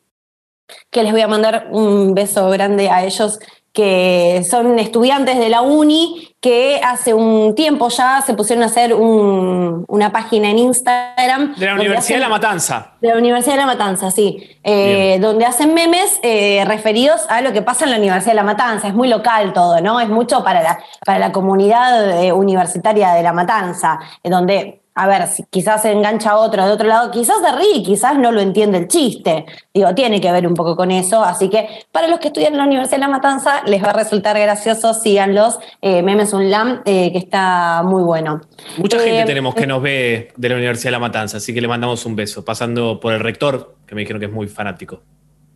que 0.90 1.02
les 1.04 1.12
voy 1.12 1.20
a 1.20 1.28
mandar 1.28 1.68
un 1.70 2.14
beso 2.14 2.48
grande 2.50 2.90
a 2.90 3.04
ellos, 3.04 3.38
que 3.72 4.44
son 4.48 4.78
estudiantes 4.78 5.38
de 5.38 5.48
la 5.50 5.60
uni 5.60 6.34
que 6.46 6.80
hace 6.80 7.12
un 7.12 7.56
tiempo 7.56 7.88
ya 7.88 8.22
se 8.24 8.32
pusieron 8.34 8.62
a 8.62 8.66
hacer 8.66 8.94
un- 8.94 9.84
una 9.88 10.12
página 10.12 10.48
en 10.48 10.58
Instagram. 10.60 11.56
De 11.56 11.66
la 11.66 11.74
Universidad 11.74 12.18
de 12.18 12.22
La 12.22 12.28
Matanza. 12.28 12.92
de 13.00 13.08
la 13.08 13.16
Universidad 13.16 13.54
de 13.56 13.60
La 13.62 13.66
Matanza, 13.66 14.12
sí. 14.12 14.48
Eh, 14.62 15.18
donde 15.20 15.44
hacen 15.44 15.74
memes 15.74 16.20
eh, 16.22 16.62
referidos 16.64 17.26
a 17.30 17.40
lo 17.40 17.52
que 17.52 17.62
pasa 17.62 17.84
en 17.84 17.90
la 17.90 17.96
Universidad 17.96 18.32
de 18.32 18.36
La 18.36 18.42
Matanza. 18.44 18.86
Es 18.86 18.94
muy 18.94 19.08
local 19.08 19.52
todo, 19.52 19.80
¿no? 19.80 19.98
Es 19.98 20.08
mucho 20.08 20.44
para 20.44 20.62
la, 20.62 20.78
para 21.04 21.18
la 21.18 21.32
comunidad 21.32 22.22
eh, 22.22 22.32
universitaria 22.32 23.12
de 23.14 23.22
La 23.24 23.32
Matanza, 23.32 23.98
donde, 24.22 24.82
a 24.98 25.06
ver, 25.06 25.26
si 25.28 25.44
quizás 25.50 25.82
se 25.82 25.92
engancha 25.92 26.38
otro 26.38 26.64
de 26.64 26.72
otro 26.72 26.88
lado, 26.88 27.10
quizás 27.10 27.36
se 27.44 27.54
ríe, 27.54 27.82
quizás 27.82 28.18
no 28.18 28.32
lo 28.32 28.40
entiende 28.40 28.78
el 28.78 28.88
chiste. 28.88 29.44
Digo, 29.74 29.94
tiene 29.94 30.22
que 30.22 30.32
ver 30.32 30.46
un 30.46 30.54
poco 30.54 30.74
con 30.74 30.90
eso. 30.90 31.22
Así 31.22 31.50
que 31.50 31.68
para 31.92 32.08
los 32.08 32.18
que 32.18 32.28
estudian 32.28 32.52
en 32.54 32.58
la 32.58 32.64
Universidad 32.64 32.96
de 32.96 33.00
La 33.02 33.08
Matanza, 33.08 33.62
les 33.66 33.84
va 33.84 33.90
a 33.90 33.92
resultar 33.92 34.38
gracioso, 34.38 34.94
síganlos. 34.94 35.58
Eh, 35.82 36.02
memes 36.02 36.32
Unlam, 36.32 36.80
eh, 36.86 37.12
que 37.12 37.18
está 37.18 37.82
muy 37.84 38.02
bueno. 38.02 38.40
Mucha 38.78 38.96
Eh, 38.96 39.10
gente 39.10 39.24
tenemos 39.26 39.54
que 39.54 39.66
nos 39.66 39.82
ve 39.82 40.32
de 40.34 40.48
la 40.48 40.54
Universidad 40.54 40.88
de 40.88 40.92
La 40.92 40.98
Matanza, 40.98 41.36
así 41.36 41.52
que 41.52 41.60
le 41.60 41.68
mandamos 41.68 42.06
un 42.06 42.16
beso, 42.16 42.42
pasando 42.42 42.98
por 42.98 43.12
el 43.12 43.20
rector, 43.20 43.76
que 43.86 43.94
me 43.94 44.00
dijeron 44.00 44.18
que 44.18 44.26
es 44.26 44.32
muy 44.32 44.48
fanático. 44.48 45.02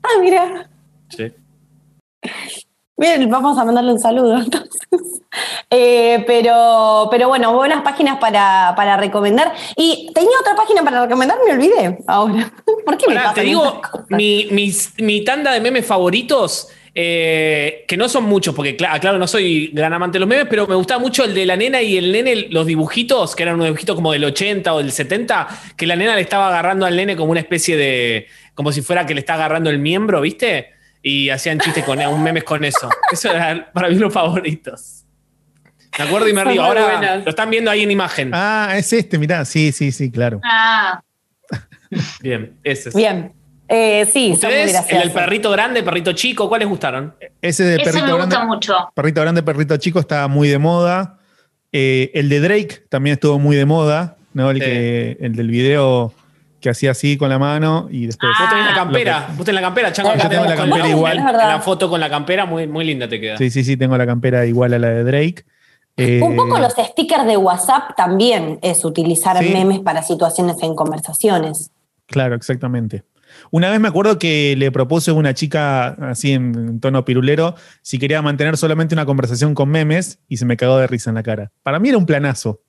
Ah, 0.03 0.21
mira. 0.21 0.69
¿sí? 1.09 1.33
Bien, 3.01 3.31
vamos 3.31 3.57
a 3.59 3.65
mandarle 3.65 3.93
un 3.95 3.99
saludo 3.99 4.37
entonces. 4.43 4.81
Eh, 5.71 6.23
pero, 6.27 7.09
pero 7.11 7.29
bueno, 7.29 7.55
buenas 7.55 7.83
páginas 7.83 8.19
para, 8.19 8.75
para 8.77 8.97
recomendar. 8.99 9.53
Y 9.77 10.11
tenía 10.15 10.39
otra 10.41 10.55
página 10.55 10.83
para 10.83 11.05
recomendar, 11.07 11.39
me 11.47 11.53
olvidé 11.53 11.99
ahora. 12.07 12.53
¿Por 12.85 12.97
qué 12.99 13.07
me 13.09 13.15
Pará, 13.15 13.29
pasan 13.31 13.35
te 13.37 13.49
digo, 13.49 13.81
mi, 14.11 14.49
mis- 14.51 14.93
mi 14.99 15.25
tanda 15.25 15.53
de 15.53 15.61
memes 15.61 15.87
favoritos, 15.87 16.69
eh, 16.95 17.85
que 17.89 17.97
no 17.97 18.09
son 18.09 18.25
muchos, 18.25 18.55
porque 18.55 18.77
cla- 18.77 18.99
claro, 19.01 19.17
no 19.19 19.27
soy 19.29 19.69
gran 19.73 19.93
amante 19.95 20.17
de 20.17 20.21
los 20.21 20.29
memes, 20.29 20.47
pero 20.51 20.67
me 20.67 20.75
gustaba 20.75 21.01
mucho 21.01 21.25
el 21.25 21.33
de 21.35 21.47
la 21.47 21.57
nena 21.57 21.81
y 21.81 21.97
el 21.97 22.13
nene, 22.13 22.49
los 22.51 22.67
dibujitos, 22.67 23.35
que 23.35 23.45
eran 23.45 23.55
unos 23.55 23.67
dibujitos 23.67 23.95
como 23.97 24.13
del 24.13 24.25
80 24.25 24.75
o 24.75 24.79
del 24.79 24.93
70, 24.93 25.49
que 25.77 25.87
la 25.87 25.97
nena 25.97 26.17
le 26.17 26.21
estaba 26.23 26.49
agarrando 26.49 26.85
al 26.85 26.97
nene 26.97 27.17
como 27.17 27.31
una 27.31 27.41
especie 27.41 27.77
de, 27.79 28.27
como 28.55 28.73
si 28.73 28.83
fuera 28.83 29.07
que 29.07 29.15
le 29.15 29.21
está 29.21 29.35
agarrando 29.35 29.71
el 29.71 29.79
miembro, 29.79 30.21
¿viste? 30.21 30.80
Y 31.03 31.31
hacían 31.31 31.59
chistes 31.61 31.85
con 31.85 31.99
un 31.99 32.23
memes 32.23 32.45
con 32.45 32.63
eso. 32.65 32.89
Eso 33.11 33.31
era 33.33 33.71
para 33.73 33.89
mí 33.89 33.95
los 33.97 34.13
favoritos. 34.13 35.05
Me 35.99 36.05
acuerdo 36.05 36.29
y 36.29 36.33
me 36.33 36.43
Son 36.43 36.53
río. 36.53 36.63
Ahora 36.63 36.83
buenas. 36.99 37.25
lo 37.25 37.31
están 37.31 37.51
viendo 37.51 37.71
ahí 37.71 37.83
en 37.83 37.91
imagen. 37.91 38.31
Ah, 38.33 38.73
es 38.77 38.93
este, 38.93 39.19
mirá, 39.19 39.45
sí, 39.45 39.73
sí, 39.73 39.91
sí, 39.93 40.11
claro. 40.11 40.41
Ah, 40.45 41.03
Bien, 42.21 42.57
ese 42.63 42.91
es. 42.91 42.95
Bien. 42.95 43.33
Eh, 43.67 44.05
sí, 44.13 44.37
son 44.37 44.51
muy 44.51 44.61
¿Ustedes? 44.61 44.67
El 44.67 44.73
graciosos. 44.73 45.05
del 45.05 45.13
perrito 45.13 45.51
grande, 45.51 45.83
perrito 45.83 46.13
chico, 46.13 46.49
¿cuáles 46.49 46.69
gustaron? 46.69 47.15
Ese 47.41 47.63
de 47.65 47.75
ese 47.77 47.85
perrito 47.85 48.07
me 48.07 48.13
grande, 48.15 48.25
gusta 48.37 48.45
mucho. 48.45 48.75
perrito 48.95 49.21
grande, 49.21 49.43
perrito 49.43 49.77
chico 49.77 50.01
está 50.01 50.27
muy 50.29 50.49
de 50.49 50.59
moda. 50.59 51.19
Eh, 51.73 52.11
el 52.15 52.29
de 52.29 52.41
Drake 52.41 52.85
también 52.89 53.15
estuvo 53.15 53.39
muy 53.39 53.55
de 53.57 53.65
moda, 53.67 54.17
¿no? 54.35 54.51
El, 54.51 54.59
Sí. 54.59 54.65
que, 54.65 55.17
el 55.21 55.37
del 55.37 55.49
video 55.49 56.13
que 56.61 56.71
hacía 56.71 56.91
así 56.93 57.17
con 57.17 57.29
la 57.31 57.39
mano 57.39 57.89
y 57.91 58.07
después. 58.07 58.31
Vos 58.39 58.49
tenés 58.51 58.65
la 58.67 58.73
Ah. 58.73 58.75
campera, 58.75 59.27
vos 59.37 59.45
tenés 59.47 59.55
la 59.61 59.67
campera, 59.67 59.93
Chango. 59.93 60.11
Yo 60.11 60.15
acá 60.19 60.29
tengo 60.29 60.45
la 60.45 60.57
campera 60.57 60.83
con- 60.83 60.91
igual. 60.91 61.19
en. 61.19 61.25
La 61.25 61.61
foto 61.61 61.89
con 61.91 62.01
la 62.01 62.11
campera 62.11 62.45
muy, 62.47 62.67
muy 62.67 62.85
linda 62.85 63.09
te 63.09 63.21
queda. 63.21 63.37
Sí, 63.39 63.51
sí, 63.51 63.65
sí, 63.65 63.77
tengo 63.77 63.97
la 63.97 64.07
campera 64.07 64.45
igual 64.47 64.75
a 64.75 64.79
la 64.79 64.89
de 64.89 65.05
Drake. 65.05 65.45
Eh, 65.97 66.21
Un 66.23 66.37
poco 66.37 66.59
los 66.59 66.73
stickers 66.73 67.27
de 67.27 67.37
WhatsApp 67.37 67.95
también 67.97 68.59
es 68.63 68.85
utilizar 68.85 69.37
Sí. 69.39 69.51
memes 69.53 69.81
para 69.81 70.03
situaciones 70.03 70.57
en 70.63 70.75
conversaciones. 70.75 71.71
Claro, 72.07 72.35
exactamente. 72.35 73.03
Una 73.51 73.71
vez 73.71 73.79
me 73.81 73.89
acuerdo 73.89 74.19
que 74.19 74.55
le 74.57 74.73
propuse 74.73 75.11
a 75.13 75.15
una 75.15 75.35
chica, 75.35 75.89
así 76.11 76.33
en, 76.33 76.55
en 76.55 76.81
tono 76.81 77.05
pirulero, 77.05 77.55
si 77.83 77.99
quería 77.99 78.23
mantener 78.23 78.57
solamente 78.57 78.95
una 78.95 79.07
conversación 79.07 79.55
con 79.55 79.69
memes 79.69 80.19
y 80.29 80.37
se 80.39 80.45
me 80.47 80.57
cagó 80.57 80.79
de 80.79 80.87
risa 80.87 81.11
en 81.11 81.15
la 81.17 81.23
cara. 81.23 81.51
Para 81.63 81.79
mí 81.79 81.89
era 81.91 81.99
un 81.99 82.07
planazo. 82.07 82.61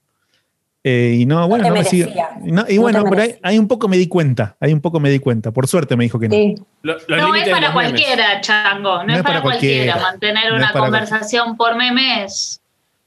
Eh, 0.83 1.15
y 1.19 1.25
no, 1.27 1.47
bueno, 1.47 1.69
no 1.69 1.75
y 1.75 2.05
no- 2.51 2.65
y 2.67 2.75
No 2.75 2.81
bueno, 2.81 3.03
pero 3.07 3.35
ahí, 3.43 3.59
un 3.59 3.67
poco 3.67 3.87
me 3.87 3.97
di 3.97 4.07
cuenta, 4.07 4.55
ahí 4.59 4.73
un 4.73 4.81
poco 4.81 4.99
me 4.99 5.11
di 5.11 5.19
cuenta. 5.19 5.51
Por 5.51 5.67
suerte 5.67 5.95
me 5.95 6.05
dijo 6.05 6.17
que 6.19 6.27
no. 6.27 6.33
Sí. 6.35 6.55
Lo- 6.81 6.93
los 6.93 7.07
No 7.07 7.35
es 7.35 7.43
para 7.49 7.55
memes. 7.69 7.71
cualquiera, 7.73 8.41
Chango. 8.41 9.03
No, 9.03 9.15
es 9.15 9.21
para 9.21 9.41
cualquiera. 9.43 9.97
Mantener 9.97 10.51
una 10.53 10.71
conversación 10.71 11.55
por 11.55 11.75
memes. 11.75 12.61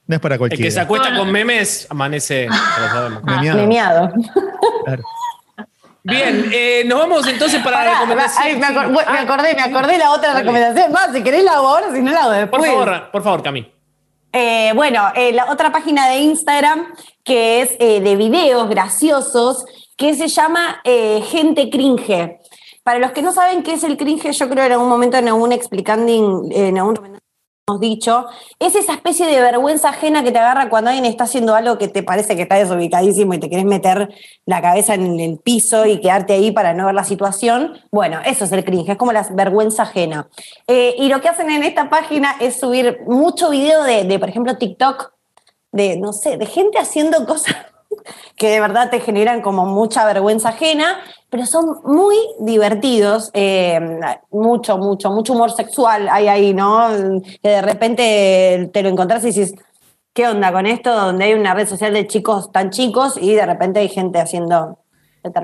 No 0.07 0.15
es 0.15 0.21
para 0.21 0.35
El 0.35 0.39
que 0.39 0.45
se 0.45 0.49
cualquiera. 0.57 0.81
acuesta 0.83 1.07
Bueno. 1.09 1.23
con 1.23 1.31
memes 1.33 1.87
amanece. 1.89 2.47
lo 2.47 2.87
sabemos. 2.87 3.23
Memeado. 3.23 3.57
Memeado. 3.59 4.13
Claro. 4.85 5.03
Bien, 6.03 6.45
eh, 6.53 6.83
nos 6.85 6.99
vamos 6.99 7.27
entonces 7.27 7.61
para 7.63 7.77
la 7.79 7.83
Pará, 7.85 7.93
recomendación. 8.01 8.43
ay, 8.45 8.55
me, 8.57 8.65
acor- 8.67 8.93
bueno, 8.93 9.11
me 9.11 9.17
Ah, 9.17 9.21
acordé, 9.23 9.55
me 9.55 9.61
acordé 9.63 9.97
la 9.97 10.11
otra 10.11 10.29
Dale. 10.29 10.41
recomendación. 10.41 10.91
Más, 10.91 11.11
si 11.11 11.23
querés 11.23 11.43
la 11.43 11.53
hago 11.53 11.67
ahora, 11.67 11.87
si 11.91 12.01
no 12.01 12.11
la 12.11 12.19
hago 12.19 12.29
Por 12.29 12.61
después. 12.61 12.65
favor, 12.71 13.11
por 13.11 13.23
favor, 13.23 13.41
Cami. 13.43 13.71
Eh, 14.37 14.73
bueno, 14.75 15.01
eh, 15.15 15.31
la 15.31 15.49
otra 15.49 15.71
página 15.71 16.09
de 16.09 16.17
Instagram 16.17 16.93
que 17.23 17.61
es 17.61 17.77
eh, 17.79 18.01
de 18.01 18.17
videos 18.17 18.67
graciosos 18.67 19.63
que 19.95 20.13
se 20.13 20.27
llama 20.27 20.81
Gente 20.83 21.69
Cringe. 21.69 22.37
Para 22.83 22.99
los 22.99 23.11
que 23.11 23.21
no 23.21 23.31
saben 23.31 23.63
qué 23.63 23.75
es 23.75 23.83
el 23.85 23.95
cringe, 23.95 24.33
yo 24.33 24.49
creo 24.49 24.65
en 24.65 24.73
algún 24.73 24.89
momento 24.89 25.15
en 25.15 25.29
algún 25.29 25.53
explicando, 25.53 26.11
en 26.51 26.77
algún 26.77 26.95
dicho, 27.79 28.27
es 28.59 28.75
esa 28.75 28.93
especie 28.93 29.25
de 29.25 29.41
vergüenza 29.41 29.89
ajena 29.89 30.23
que 30.23 30.31
te 30.31 30.37
agarra 30.37 30.69
cuando 30.69 30.91
alguien 30.91 31.05
está 31.05 31.23
haciendo 31.23 31.55
algo 31.55 31.79
que 31.79 31.87
te 31.87 32.03
parece 32.03 32.35
que 32.35 32.43
está 32.43 32.57
desubicadísimo 32.57 33.33
y 33.33 33.39
te 33.39 33.49
querés 33.49 33.65
meter 33.65 34.13
la 34.45 34.61
cabeza 34.61 34.93
en 34.93 35.19
el 35.19 35.39
piso 35.39 35.83
y 35.87 35.99
quedarte 35.99 36.33
ahí 36.33 36.51
para 36.51 36.75
no 36.75 36.85
ver 36.85 36.93
la 36.93 37.03
situación. 37.03 37.73
Bueno, 37.91 38.19
eso 38.23 38.45
es 38.45 38.51
el 38.51 38.63
cringe, 38.63 38.89
es 38.89 38.97
como 38.97 39.13
la 39.13 39.27
vergüenza 39.31 39.81
ajena. 39.81 40.29
Eh, 40.67 40.93
y 40.99 41.09
lo 41.09 41.21
que 41.21 41.29
hacen 41.29 41.49
en 41.49 41.63
esta 41.63 41.89
página 41.89 42.35
es 42.39 42.59
subir 42.59 42.99
mucho 43.07 43.49
video 43.49 43.81
de, 43.81 44.03
de, 44.03 44.19
por 44.19 44.29
ejemplo, 44.29 44.57
TikTok, 44.57 45.13
de, 45.71 45.97
no 45.97 46.13
sé, 46.13 46.37
de 46.37 46.45
gente 46.45 46.77
haciendo 46.77 47.25
cosas 47.25 47.55
que 48.35 48.49
de 48.49 48.59
verdad 48.59 48.89
te 48.89 48.99
generan 48.99 49.41
como 49.41 49.65
mucha 49.65 50.05
vergüenza 50.05 50.49
ajena, 50.49 50.99
pero 51.29 51.45
son 51.45 51.79
muy 51.83 52.15
divertidos, 52.39 53.31
eh, 53.33 53.79
mucho, 54.31 54.77
mucho, 54.77 55.11
mucho 55.11 55.33
humor 55.33 55.51
sexual 55.51 56.07
hay 56.09 56.27
ahí, 56.27 56.53
¿no? 56.53 56.87
Que 57.41 57.49
de 57.49 57.61
repente 57.61 58.69
te 58.73 58.83
lo 58.83 58.89
encontrás 58.89 59.23
y 59.23 59.27
dices, 59.27 59.53
¿qué 60.13 60.27
onda 60.27 60.51
con 60.51 60.65
esto? 60.65 60.93
Donde 60.95 61.25
hay 61.25 61.33
una 61.33 61.53
red 61.53 61.67
social 61.67 61.93
de 61.93 62.07
chicos 62.07 62.51
tan 62.51 62.69
chicos 62.69 63.17
y 63.19 63.33
de 63.35 63.45
repente 63.45 63.79
hay 63.79 63.89
gente 63.89 64.19
haciendo 64.19 64.79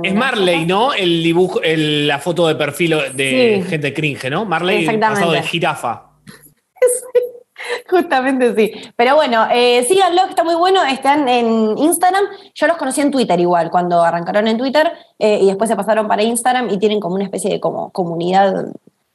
Es 0.04 0.14
Marley. 0.14 0.66
¿no? 0.68 0.94
El 0.94 1.24
dibujo, 1.24 1.60
el- 1.64 2.08
la 2.08 2.20
foto 2.20 2.48
de 2.48 2.56
perfil 2.56 2.96
de 3.16 3.62
Sí. 3.64 3.70
gente 3.70 3.94
cringe, 3.94 4.30
¿no? 4.30 4.46
Marley 4.46 4.86
pasado 5.00 5.32
de 5.32 5.42
jirafa. 5.42 6.08
Justamente 7.90 8.56
sí. 8.56 8.72
Pero 8.96 9.16
bueno, 9.16 9.48
eh, 9.52 9.84
síganlo, 9.88 10.26
está 10.30 10.44
muy 10.44 10.56
bueno. 10.56 10.84
Están 10.84 11.28
en 11.28 11.78
Instagram. 11.78 12.26
Yo 12.54 12.68
los 12.68 12.78
conocí 12.78 13.02
en 13.02 13.12
Twitter 13.12 13.40
igual, 13.40 13.70
cuando 13.72 14.02
arrancaron 14.02 14.48
en 14.48 14.58
Twitter 14.58 14.92
eh, 15.20 15.40
y 15.42 15.48
después 15.48 15.70
se 15.70 15.76
pasaron 15.76 16.08
para 16.08 16.24
Instagram 16.24 16.70
y 16.70 16.78
tienen 16.78 17.00
como 17.00 17.16
una 17.16 17.26
especie 17.26 17.52
de 17.52 17.60
como 17.60 17.92
comunidad 17.92 18.68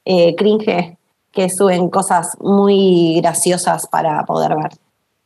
eh, 0.05 0.35
cringe 0.37 0.97
que 1.33 1.51
suben 1.51 1.91
cosas 1.91 2.37
muy 2.41 3.21
graciosas 3.21 3.87
para 3.87 4.25
poder 4.25 4.57
ver. 4.57 4.71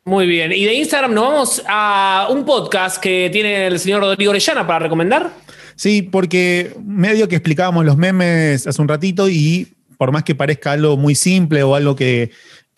Muy 0.05 0.27
bien. 0.27 0.51
Y 0.53 0.65
de 0.65 0.75
Instagram 0.75 1.15
nos 1.15 1.25
vamos 1.25 1.63
a 1.69 2.29
un 2.31 2.45
podcast 2.45 3.01
que 3.01 3.29
tiene 3.31 3.67
el 3.67 3.79
señor 3.79 4.01
Rodrigo 4.01 4.31
Orellana 4.31 4.67
para 4.67 4.81
recomendar. 4.81 5.31
Sí, 5.77 6.03
porque 6.03 6.75
medio 6.85 7.29
que 7.29 7.37
explicábamos 7.37 7.85
los 7.85 7.97
memes 7.97 8.67
hace 8.67 8.83
un 8.83 8.89
ratito 8.89 9.29
y 9.29 9.69
por 9.99 10.13
más 10.13 10.25
que 10.25 10.35
parezca 10.35 10.73
algo 10.73 10.97
muy 10.97 11.15
simple 11.15 11.63
o 11.63 11.75
algo 11.75 11.95
que, 11.95 12.31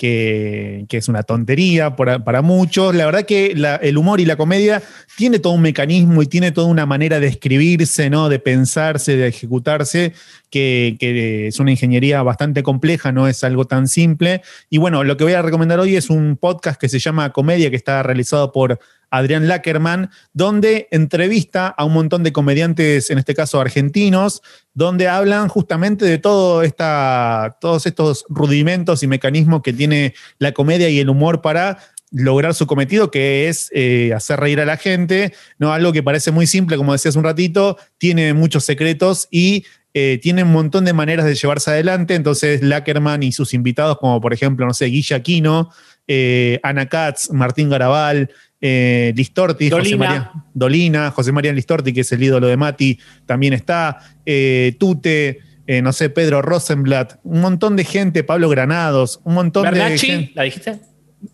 que, 0.03 0.87
es 0.91 1.09
una 1.09 1.23
tontería 1.23 1.95
para, 1.95 2.25
para 2.25 2.43
muchos, 2.43 2.93
la 2.93 3.07
verdad 3.07 3.25
que 3.25 3.55
el 3.83 3.97
humor 3.97 4.21
y 4.21 4.25
la 4.25 4.35
comedia 4.35 4.83
tiene 5.17 5.39
todo 5.39 5.53
un 5.53 5.63
mecanismo 5.63 6.23
y 6.23 6.27
tiene 6.27 6.51
toda 6.51 6.67
una 6.67 6.87
manera 6.87 7.21
de 7.21 7.29
escribirse, 7.29 8.11
¿no? 8.11 8.29
de 8.29 8.41
pensarse, 8.41 9.17
de 9.17 9.29
ejecutarse, 9.29 10.13
que, 10.53 11.49
es 11.49 11.59
una 11.59 11.71
ingeniería 11.71 12.23
bastante 12.23 12.63
compleja, 12.63 13.11
no 13.11 13.27
es 13.27 13.43
algo 13.43 13.65
tan 13.65 13.89
simple. 13.89 14.43
Y 14.69 14.79
bueno, 14.79 15.03
lo 15.03 15.17
que 15.17 15.25
voy 15.25 15.33
a 15.33 15.43
recomendar 15.43 15.81
hoy 15.81 15.97
es 15.97 16.11
un 16.11 16.37
podcast 16.37 16.79
que 16.79 16.89
se 16.89 16.99
llama 16.99 17.33
Comedia, 17.33 17.71
que 17.71 17.77
está 17.77 18.03
realizado 18.03 18.53
por 18.53 18.79
Adrián 19.11 19.49
Lackerman, 19.49 20.11
donde 20.33 20.89
entrevista 20.91 21.69
a 21.69 21.85
un 21.85 21.95
montón 21.95 22.23
de 22.23 22.33
comediantes, 22.33 23.11
en 23.11 23.19
este 23.19 23.35
caso 23.35 23.61
argentinos, 23.61 24.43
donde 24.75 25.09
hablan 25.09 25.49
justamente 25.49 26.05
de 26.05 26.19
todo 26.19 26.63
esta, 26.63 27.57
todos 27.61 27.87
estos 27.87 28.25
rudimentos 28.29 29.03
y 29.03 29.07
mecanismos 29.07 29.63
que 29.63 29.73
tiene 29.73 30.15
la 30.39 30.53
comedia 30.53 30.89
y 30.91 30.99
el 30.99 31.09
humor 31.09 31.41
para 31.41 31.79
lograr 32.11 32.55
su 32.55 32.67
cometido, 32.67 33.11
que 33.11 33.49
es 33.49 33.71
eh, 33.75 34.13
hacer 34.15 34.39
reír 34.39 34.61
a 34.61 34.67
la 34.67 34.77
gente, 34.77 35.33
¿no? 35.59 35.73
Algo 35.73 35.93
que 35.93 36.03
parece 36.03 36.31
muy 36.31 36.47
simple, 36.47 36.77
como 36.77 36.93
decías 36.93 37.17
un 37.17 37.25
ratito, 37.25 37.79
tiene 37.97 38.35
muchos 38.35 38.65
secretos 38.65 39.29
y 39.31 39.65
eh, 39.95 40.19
tiene 40.23 40.43
un 40.43 40.53
montón 40.53 40.85
de 40.85 40.93
maneras 40.93 41.27
de 41.27 41.35
llevarse 41.35 41.71
adelante. 41.71 42.15
Entonces, 42.15 42.63
Lackerman 42.63 43.23
y 43.23 43.33
sus 43.33 43.55
invitados, 43.55 43.99
como 43.99 44.21
por 44.21 44.33
ejemplo, 44.33 44.67
no 44.67 44.75
sé, 44.75 44.87
Guilla 44.87 45.17
Aquino, 45.17 45.71
eh, 46.09 46.61
Ana 46.63 46.89
Katz, 46.89 47.31
Martín 47.31 47.69
Garabal, 47.69 48.31
eh, 48.61 49.13
Listorti, 49.17 49.71
José 49.71 49.83
Dolina. 49.83 49.99
María, 49.99 50.31
Dolina, 50.55 51.11
José 51.11 51.33
María 51.33 51.53
Listorti, 51.53 51.93
que 51.93 52.03
es 52.03 52.13
el 52.13 52.23
ídolo 52.23 52.47
de 52.47 52.57
Mati, 52.57 52.99
también 53.27 53.55
está, 53.55 53.99
eh, 54.25 54.77
Tute, 54.79 55.41
eh, 55.67 55.83
no 55.83 55.93
sé, 55.93 56.11
Pedro 56.11 56.43
Rosenblatt, 56.43 57.19
un 57.25 57.41
montón 57.41 57.75
de 57.75 57.85
gente, 57.85 58.23
Pablo 58.23 58.49
Granados, 58.49 59.21
un 59.25 59.35
montón 59.35 59.73
de 59.73 59.99
gente. 59.99 60.33
¿la 60.35 60.45
dijiste? 60.45 60.81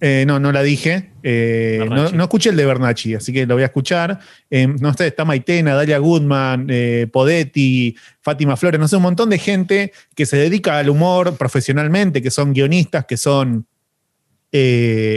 Eh, 0.00 0.24
no, 0.26 0.38
no 0.38 0.52
la 0.52 0.62
dije. 0.62 1.10
Eh, 1.22 1.84
no, 1.88 2.10
no 2.10 2.22
escuché 2.22 2.50
el 2.50 2.56
de 2.56 2.66
Bernacci, 2.66 3.14
así 3.14 3.32
que 3.32 3.46
lo 3.46 3.54
voy 3.54 3.62
a 3.62 3.66
escuchar. 3.66 4.18
Eh, 4.50 4.66
no 4.66 4.92
sé, 4.94 5.08
está 5.08 5.24
Maitena, 5.24 5.74
Dalia 5.74 5.98
Goodman, 5.98 6.68
Podetti, 7.12 7.96
Fátima 8.20 8.56
Flores, 8.56 8.78
no 8.78 8.88
sé, 8.88 8.96
un 8.96 9.02
montón 9.02 9.30
de 9.30 9.38
gente 9.38 9.92
que 10.14 10.26
se 10.26 10.36
dedica 10.36 10.78
al 10.78 10.90
humor 10.90 11.36
profesionalmente, 11.36 12.22
que 12.22 12.30
son 12.30 12.52
guionistas, 12.52 13.06
que 13.06 13.16
son 13.16 13.66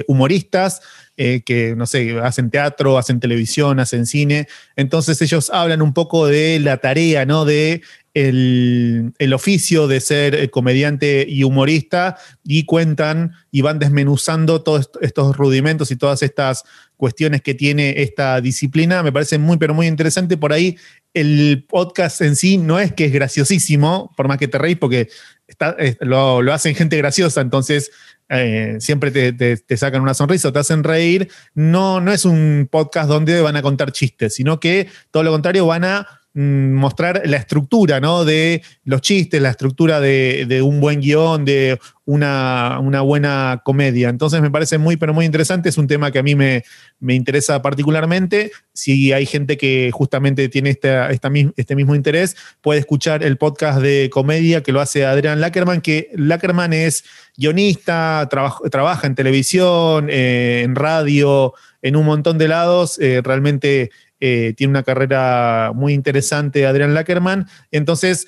humoristas, 0.08 0.82
eh, 1.24 1.42
que, 1.46 1.76
no 1.76 1.86
sé, 1.86 2.18
hacen 2.24 2.50
teatro, 2.50 2.98
hacen 2.98 3.20
televisión, 3.20 3.80
hacen 3.80 4.08
cine. 4.08 4.48
Entonces 4.76 5.22
ellos 5.22 5.52
hablan 5.52 5.84
un 5.84 5.94
poco 5.94 6.26
de 6.26 6.60
la 6.60 6.78
tarea, 6.78 7.26
¿no? 7.28 7.46
De 7.46 7.82
el, 8.16 9.14
el 9.20 9.34
oficio 9.34 9.88
de 9.88 10.00
ser 10.00 10.34
eh, 10.34 10.50
comediante 10.50 11.24
y 11.30 11.44
humorista 11.44 12.18
y 12.44 12.66
cuentan 12.66 13.34
y 13.52 13.62
van 13.62 13.78
desmenuzando 13.78 14.64
todos 14.64 14.82
est- 14.82 14.96
estos 15.02 15.38
rudimentos 15.38 15.92
y 15.92 15.96
todas 15.96 16.24
estas 16.24 16.64
cuestiones 16.98 17.42
que 17.42 17.54
tiene 17.54 18.02
esta 18.02 18.42
disciplina. 18.42 19.04
Me 19.04 19.12
parece 19.12 19.38
muy, 19.38 19.58
pero 19.58 19.74
muy 19.76 19.86
interesante. 19.88 20.38
Por 20.38 20.54
ahí 20.54 20.76
el 21.14 21.66
podcast 21.70 22.22
en 22.22 22.36
sí 22.36 22.58
no 22.58 22.80
es 22.80 22.94
que 22.94 23.06
es 23.06 23.14
graciosísimo, 23.14 24.12
por 24.18 24.28
más 24.28 24.40
que 24.40 24.48
te 24.48 24.58
reís, 24.58 24.78
porque 24.78 25.08
está- 25.48 25.76
lo, 26.00 26.42
lo 26.42 26.52
hacen 26.54 26.74
gente 26.74 26.98
graciosa, 26.98 27.42
entonces 27.42 27.92
eh, 28.32 28.78
siempre 28.80 29.12
te, 29.12 29.34
te- 29.34 29.58
te 29.58 29.78
sacan 29.78 30.02
una 30.02 30.14
sonrisa 30.14 30.52
te 30.54 30.60
hacen 30.60 30.84
reír. 30.84 31.30
No, 31.54 32.00
no 32.02 32.12
es 32.12 32.26
un 32.26 32.68
podcast 32.72 33.10
donde 33.10 33.42
van 33.42 33.58
a 33.58 33.62
contar 33.62 33.92
chistes, 33.92 34.36
sino 34.36 34.60
que 34.60 34.88
todo 35.12 35.24
lo 35.24 35.32
contrario 35.32 35.66
van 35.68 35.84
a 35.84 36.08
mostrar 36.34 37.24
la 37.26 37.38
estructura 37.38 38.00
¿no? 38.00 38.24
de 38.24 38.62
los 38.86 39.02
chistes, 39.02 39.42
la 39.42 39.50
estructura 39.50 40.00
de, 40.00 40.62
un 40.64 40.80
buen 40.80 41.02
guion, 41.02 41.44
de 41.44 41.78
una, 42.06 42.80
buena 43.02 43.62
comedia. 43.66 44.10
Entonces 44.10 44.42
me 44.42 44.50
parece 44.50 44.78
muy, 44.78 44.96
pero 44.96 45.14
muy 45.14 45.26
interesante. 45.26 45.70
Es 45.70 45.78
un 45.78 45.88
tema 45.88 46.12
que 46.12 46.20
a 46.20 46.24
mí 46.24 46.36
me, 46.36 46.64
me 47.00 47.16
interesa 47.16 47.62
particularmente. 47.62 48.52
Si 48.74 49.12
hay 49.12 49.26
gente 49.26 49.58
que 49.58 49.90
justamente 49.94 50.48
tiene 50.48 50.70
este 50.70 51.76
mismo 51.76 51.96
interés, 51.96 52.38
puede 52.62 52.80
escuchar 52.80 53.24
el 53.24 53.38
podcast 53.38 53.82
de 53.82 54.10
comedia 54.12 54.64
que 54.64 54.72
lo 54.72 54.80
hace 54.80 55.06
Adrián 55.06 55.42
Lackerman, 55.42 55.82
que 55.82 56.10
Lackerman 56.14 56.72
es 56.72 57.04
guionista, 57.36 58.26
trabaja, 58.30 58.60
trabaja 58.70 59.08
en 59.08 59.16
televisión, 59.16 60.08
eh, 60.10 60.62
en 60.64 60.76
radio, 60.76 61.54
en 61.82 61.98
un 61.98 62.06
montón 62.06 62.38
de 62.38 62.48
lados. 62.48 63.00
Eh, 63.00 63.22
realmente 63.24 63.92
eh, 64.22 64.54
tiene 64.56 64.72
una 64.72 64.84
carrera 64.84 65.72
muy 65.76 65.94
interesante 65.94 66.66
Adrián 66.66 66.94
Lackerman. 66.94 67.48
Entonces, 67.72 68.28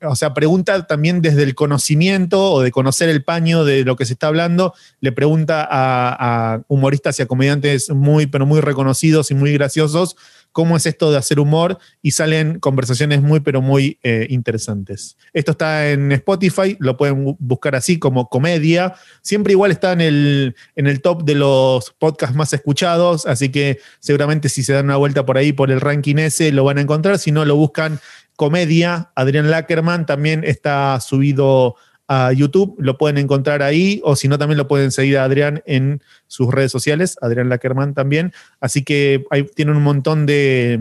o 0.00 0.16
sea, 0.16 0.34
pregunta 0.34 0.86
también 0.86 1.20
desde 1.20 1.42
el 1.42 1.54
conocimiento 1.54 2.52
o 2.52 2.62
de 2.62 2.70
conocer 2.70 3.08
el 3.08 3.24
paño 3.24 3.64
de 3.64 3.84
lo 3.84 3.96
que 3.96 4.06
se 4.06 4.14
está 4.14 4.28
hablando, 4.28 4.72
le 5.00 5.12
pregunta 5.12 5.66
a, 5.68 6.54
a 6.54 6.62
humoristas 6.68 7.18
y 7.18 7.22
a 7.22 7.26
comediantes 7.26 7.90
muy, 7.90 8.26
pero 8.26 8.46
muy 8.46 8.60
reconocidos 8.60 9.30
y 9.30 9.34
muy 9.34 9.52
graciosos, 9.52 10.16
cómo 10.54 10.76
es 10.76 10.86
esto 10.86 11.10
de 11.10 11.18
hacer 11.18 11.40
humor 11.40 11.78
y 12.00 12.12
salen 12.12 12.60
conversaciones 12.60 13.20
muy, 13.20 13.40
pero 13.40 13.60
muy 13.60 13.98
eh, 14.04 14.28
interesantes. 14.30 15.16
Esto 15.32 15.50
está 15.50 15.90
en 15.90 16.12
Spotify, 16.12 16.76
lo 16.78 16.96
pueden 16.96 17.36
buscar 17.40 17.74
así 17.74 17.98
como 17.98 18.28
comedia. 18.28 18.94
Siempre 19.20 19.52
igual 19.52 19.72
está 19.72 19.92
en 19.92 20.00
el, 20.00 20.54
en 20.76 20.86
el 20.86 21.02
top 21.02 21.24
de 21.24 21.34
los 21.34 21.90
podcasts 21.98 22.36
más 22.36 22.52
escuchados, 22.52 23.26
así 23.26 23.48
que 23.48 23.80
seguramente 23.98 24.48
si 24.48 24.62
se 24.62 24.72
dan 24.72 24.84
una 24.84 24.96
vuelta 24.96 25.26
por 25.26 25.38
ahí 25.38 25.52
por 25.52 25.72
el 25.72 25.80
ranking 25.80 26.16
ese 26.18 26.52
lo 26.52 26.62
van 26.62 26.78
a 26.78 26.82
encontrar. 26.82 27.18
Si 27.18 27.32
no, 27.32 27.44
lo 27.44 27.56
buscan 27.56 27.98
comedia. 28.36 29.10
Adrián 29.16 29.50
Lackerman 29.50 30.06
también 30.06 30.44
está 30.44 31.00
subido 31.00 31.74
a 32.08 32.32
YouTube, 32.32 32.76
lo 32.78 32.98
pueden 32.98 33.18
encontrar 33.18 33.62
ahí, 33.62 34.00
o 34.04 34.16
si 34.16 34.28
no, 34.28 34.38
también 34.38 34.58
lo 34.58 34.68
pueden 34.68 34.92
seguir 34.92 35.18
a 35.18 35.24
Adrián 35.24 35.62
en 35.66 36.02
sus 36.26 36.52
redes 36.52 36.70
sociales, 36.70 37.16
Adrián 37.20 37.48
Lackerman 37.48 37.94
también. 37.94 38.32
Así 38.60 38.84
que 38.84 39.24
ahí 39.30 39.44
tienen 39.54 39.76
un 39.76 39.82
montón 39.82 40.26
de, 40.26 40.80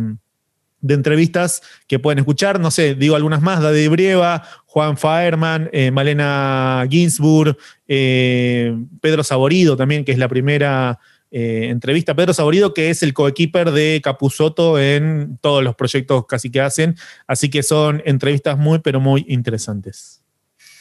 entrevistas 0.88 1.62
que 1.88 2.00
pueden 2.00 2.20
escuchar. 2.20 2.60
No 2.60 2.72
sé, 2.72 2.96
digo 2.96 3.16
algunas 3.16 3.42
más, 3.42 3.62
David 3.62 3.90
Brieva, 3.90 4.44
Juan 4.66 4.98
Faerman, 4.98 5.70
eh, 5.72 5.92
Malena 5.92 6.86
Ginsburg, 6.90 7.58
eh, 7.88 8.76
Pedro 9.00 9.24
Saborido 9.24 9.78
también, 9.78 10.04
que 10.04 10.12
es 10.12 10.18
la 10.18 10.28
primera 10.28 11.00
eh, 11.32 11.70
entrevista. 11.70 12.16
Pedro 12.16 12.34
Saborido, 12.34 12.74
que 12.74 12.90
es 12.90 13.02
el 13.02 13.14
coequiper 13.14 13.72
de 13.72 14.02
Capusoto 14.04 14.78
en 14.78 15.40
todos 15.42 15.64
los 15.64 15.76
proyectos 15.76 16.26
casi 16.28 16.52
que 16.52 16.60
hacen. 16.60 16.96
Así 17.28 17.50
que 17.50 17.64
son 17.64 18.02
entrevistas 18.06 18.58
muy, 18.58 18.80
pero 18.80 19.00
muy 19.00 19.26
interesantes. 19.30 20.23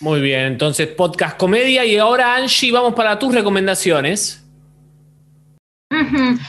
Muy 0.02 0.20
bien, 0.20 0.40
entonces 0.40 0.88
podcast 0.88 1.38
comedia 1.38 1.84
y 1.84 1.96
ahora 1.96 2.34
Angie, 2.34 2.72
vamos 2.72 2.92
para 2.92 3.20
tus 3.20 3.32
recomendaciones. 3.32 4.44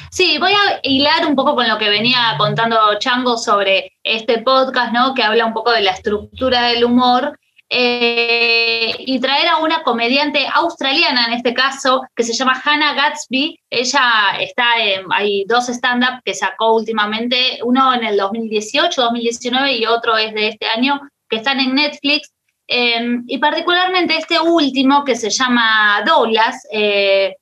Sí, 0.09 0.39
voy 0.39 0.53
a 0.53 0.79
hilar 0.81 1.27
un 1.27 1.35
poco 1.35 1.53
con 1.53 1.69
lo 1.69 1.77
que 1.77 1.87
venía 1.87 2.33
contando 2.39 2.75
Chango 2.97 3.37
sobre 3.37 3.93
este 4.01 4.39
podcast, 4.39 4.91
¿no? 4.91 5.13
Que 5.13 5.21
habla 5.21 5.45
un 5.45 5.53
poco 5.53 5.69
de 5.69 5.81
la 5.81 5.91
estructura 5.91 6.63
del 6.63 6.83
humor. 6.83 7.37
Eh, 7.69 8.95
y 8.97 9.19
traer 9.19 9.47
a 9.49 9.57
una 9.57 9.83
comediante 9.83 10.47
australiana 10.51 11.27
en 11.27 11.33
este 11.33 11.53
caso, 11.53 12.01
que 12.15 12.23
se 12.23 12.33
llama 12.33 12.59
Hannah 12.65 12.95
Gatsby. 12.95 13.59
Ella 13.69 14.01
está 14.39 14.65
en, 14.79 15.05
hay 15.11 15.45
dos 15.45 15.69
stand-up 15.69 16.23
que 16.25 16.33
sacó 16.33 16.73
últimamente, 16.73 17.59
uno 17.63 17.93
en 17.93 18.03
el 18.03 18.17
2018, 18.17 18.99
2019 18.99 19.73
y 19.73 19.85
otro 19.85 20.17
es 20.17 20.33
de 20.33 20.47
este 20.47 20.65
año, 20.67 20.99
que 21.29 21.35
están 21.35 21.59
en 21.59 21.75
Netflix. 21.75 22.33
Em, 22.67 23.23
y 23.27 23.37
particularmente 23.39 24.17
este 24.17 24.39
último 24.39 25.03
que 25.03 25.15
se 25.15 25.29
llama 25.29 26.01
Doulas, 26.05 26.67
eh, 26.71 27.35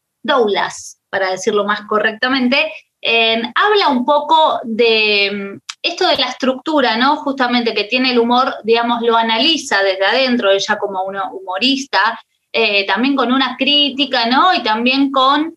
para 1.10 1.32
decirlo 1.32 1.64
más 1.66 1.82
correctamente, 1.82 2.72
em, 3.02 3.42
habla 3.56 3.90
un 3.90 4.06
poco 4.06 4.60
de 4.64 5.26
em, 5.26 5.60
esto 5.82 6.08
de 6.08 6.18
la 6.18 6.28
estructura, 6.28 6.96
¿no? 6.98 7.18
Justamente 7.18 7.74
que 7.74 7.86
tiene 7.86 8.12
el 8.12 8.20
humor, 8.20 8.56
digamos, 8.64 9.02
lo 9.02 9.16
analiza 9.18 9.82
desde 9.84 10.06
adentro, 10.06 10.52
ella 10.52 10.78
como 10.78 11.04
una 11.04 11.32
humorista, 11.32 12.20
eh, 12.54 12.86
también 12.86 13.16
con 13.16 13.32
una 13.32 13.56
crítica, 13.58 14.28
¿no? 14.28 14.54
Y 14.54 14.62
también 14.64 15.12
con 15.12 15.56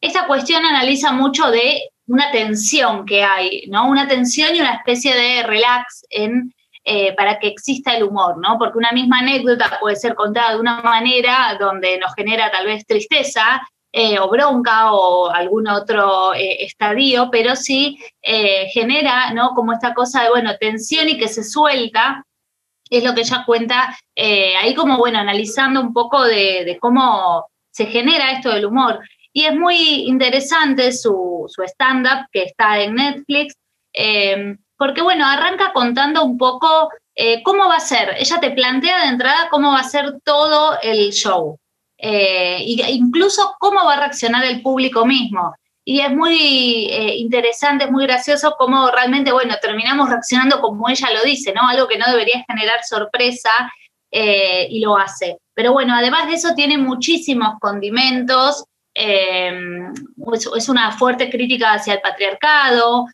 esta 0.00 0.26
cuestión 0.26 0.64
analiza 0.64 1.12
mucho 1.12 1.50
de 1.50 1.90
una 2.06 2.30
tensión 2.30 3.04
que 3.04 3.22
hay, 3.22 3.66
¿no? 3.68 3.88
Una 3.88 4.08
tensión 4.08 4.54
y 4.54 4.60
una 4.60 4.74
especie 4.74 5.14
de 5.14 5.42
relax 5.42 6.06
en 6.10 6.53
eh, 6.86 7.14
para 7.14 7.38
que 7.38 7.48
exista 7.48 7.96
el 7.96 8.02
humor, 8.02 8.36
¿no? 8.36 8.58
Porque 8.58 8.76
una 8.76 8.92
misma 8.92 9.20
anécdota 9.20 9.78
puede 9.80 9.96
ser 9.96 10.14
contada 10.14 10.52
de 10.52 10.60
una 10.60 10.82
manera 10.82 11.56
donde 11.58 11.96
nos 11.96 12.14
genera 12.14 12.50
tal 12.50 12.66
vez 12.66 12.84
tristeza 12.84 13.66
eh, 13.90 14.18
o 14.18 14.28
bronca 14.28 14.92
o 14.92 15.30
algún 15.30 15.66
otro 15.66 16.34
eh, 16.34 16.62
estadio, 16.62 17.30
pero 17.32 17.56
sí 17.56 17.98
genera, 18.20 19.32
¿no? 19.32 19.54
Como 19.54 19.72
esta 19.72 19.94
cosa 19.94 20.24
de, 20.24 20.28
bueno, 20.28 20.58
tensión 20.60 21.08
y 21.08 21.16
que 21.16 21.28
se 21.28 21.42
suelta, 21.42 22.22
es 22.90 23.02
lo 23.02 23.14
que 23.14 23.22
ella 23.22 23.44
cuenta 23.46 23.96
ahí 24.14 24.74
como, 24.74 24.98
bueno, 24.98 25.18
analizando 25.18 25.80
un 25.80 25.94
poco 25.94 26.22
de, 26.22 26.76
cómo 26.82 27.46
se 27.70 27.86
genera 27.86 28.32
esto 28.32 28.50
del 28.50 28.66
humor. 28.66 29.00
Y 29.32 29.46
es 29.46 29.56
muy 29.56 30.04
interesante 30.06 30.92
su, 30.92 31.46
su 31.48 31.62
stand-up 31.62 32.26
que 32.30 32.42
está 32.42 32.78
en 32.80 32.94
Netflix 32.96 33.54
porque 34.76 35.02
bueno, 35.02 35.26
arranca 35.26 35.72
contando 35.72 36.24
un 36.24 36.38
poco 36.38 36.90
eh, 37.14 37.42
cómo 37.42 37.68
va 37.68 37.76
a 37.76 37.80
ser. 37.80 38.14
Ella 38.18 38.40
te 38.40 38.50
plantea 38.50 39.02
de 39.02 39.08
entrada 39.08 39.48
cómo 39.50 39.72
va 39.72 39.80
a 39.80 39.84
ser 39.84 40.18
todo 40.24 40.78
el 40.82 41.12
show. 41.12 41.58
Eh, 41.96 42.58
incluso 42.66 43.54
cómo 43.58 43.84
va 43.84 43.94
a 43.94 44.00
reaccionar 44.00 44.44
el 44.44 44.62
público 44.62 45.06
mismo. 45.06 45.54
Y 45.86 46.00
es 46.00 46.10
muy 46.10 46.88
eh, 46.90 47.16
interesante, 47.16 47.84
es 47.84 47.90
muy 47.90 48.06
gracioso 48.06 48.56
cómo 48.58 48.90
realmente, 48.90 49.32
bueno, 49.32 49.54
terminamos 49.60 50.08
reaccionando 50.08 50.60
como 50.60 50.88
ella 50.88 51.12
lo 51.12 51.22
dice, 51.22 51.52
¿no? 51.52 51.68
Algo 51.68 51.86
que 51.86 51.98
no 51.98 52.06
debería 52.10 52.44
generar 52.48 52.82
sorpresa 52.84 53.50
y 54.16 54.78
lo 54.78 54.96
hace. 54.96 55.38
Pero 55.54 55.72
bueno, 55.72 55.92
además 55.92 56.28
de 56.28 56.34
eso 56.34 56.54
tiene 56.54 56.78
muchísimos 56.78 57.58
condimentos, 57.60 58.64
es, 58.94 60.68
una 60.68 60.92
fuerte 60.92 61.28
crítica 61.28 61.72
hacia 61.72 61.94
el 61.94 62.00
patriarcado, 62.00 63.06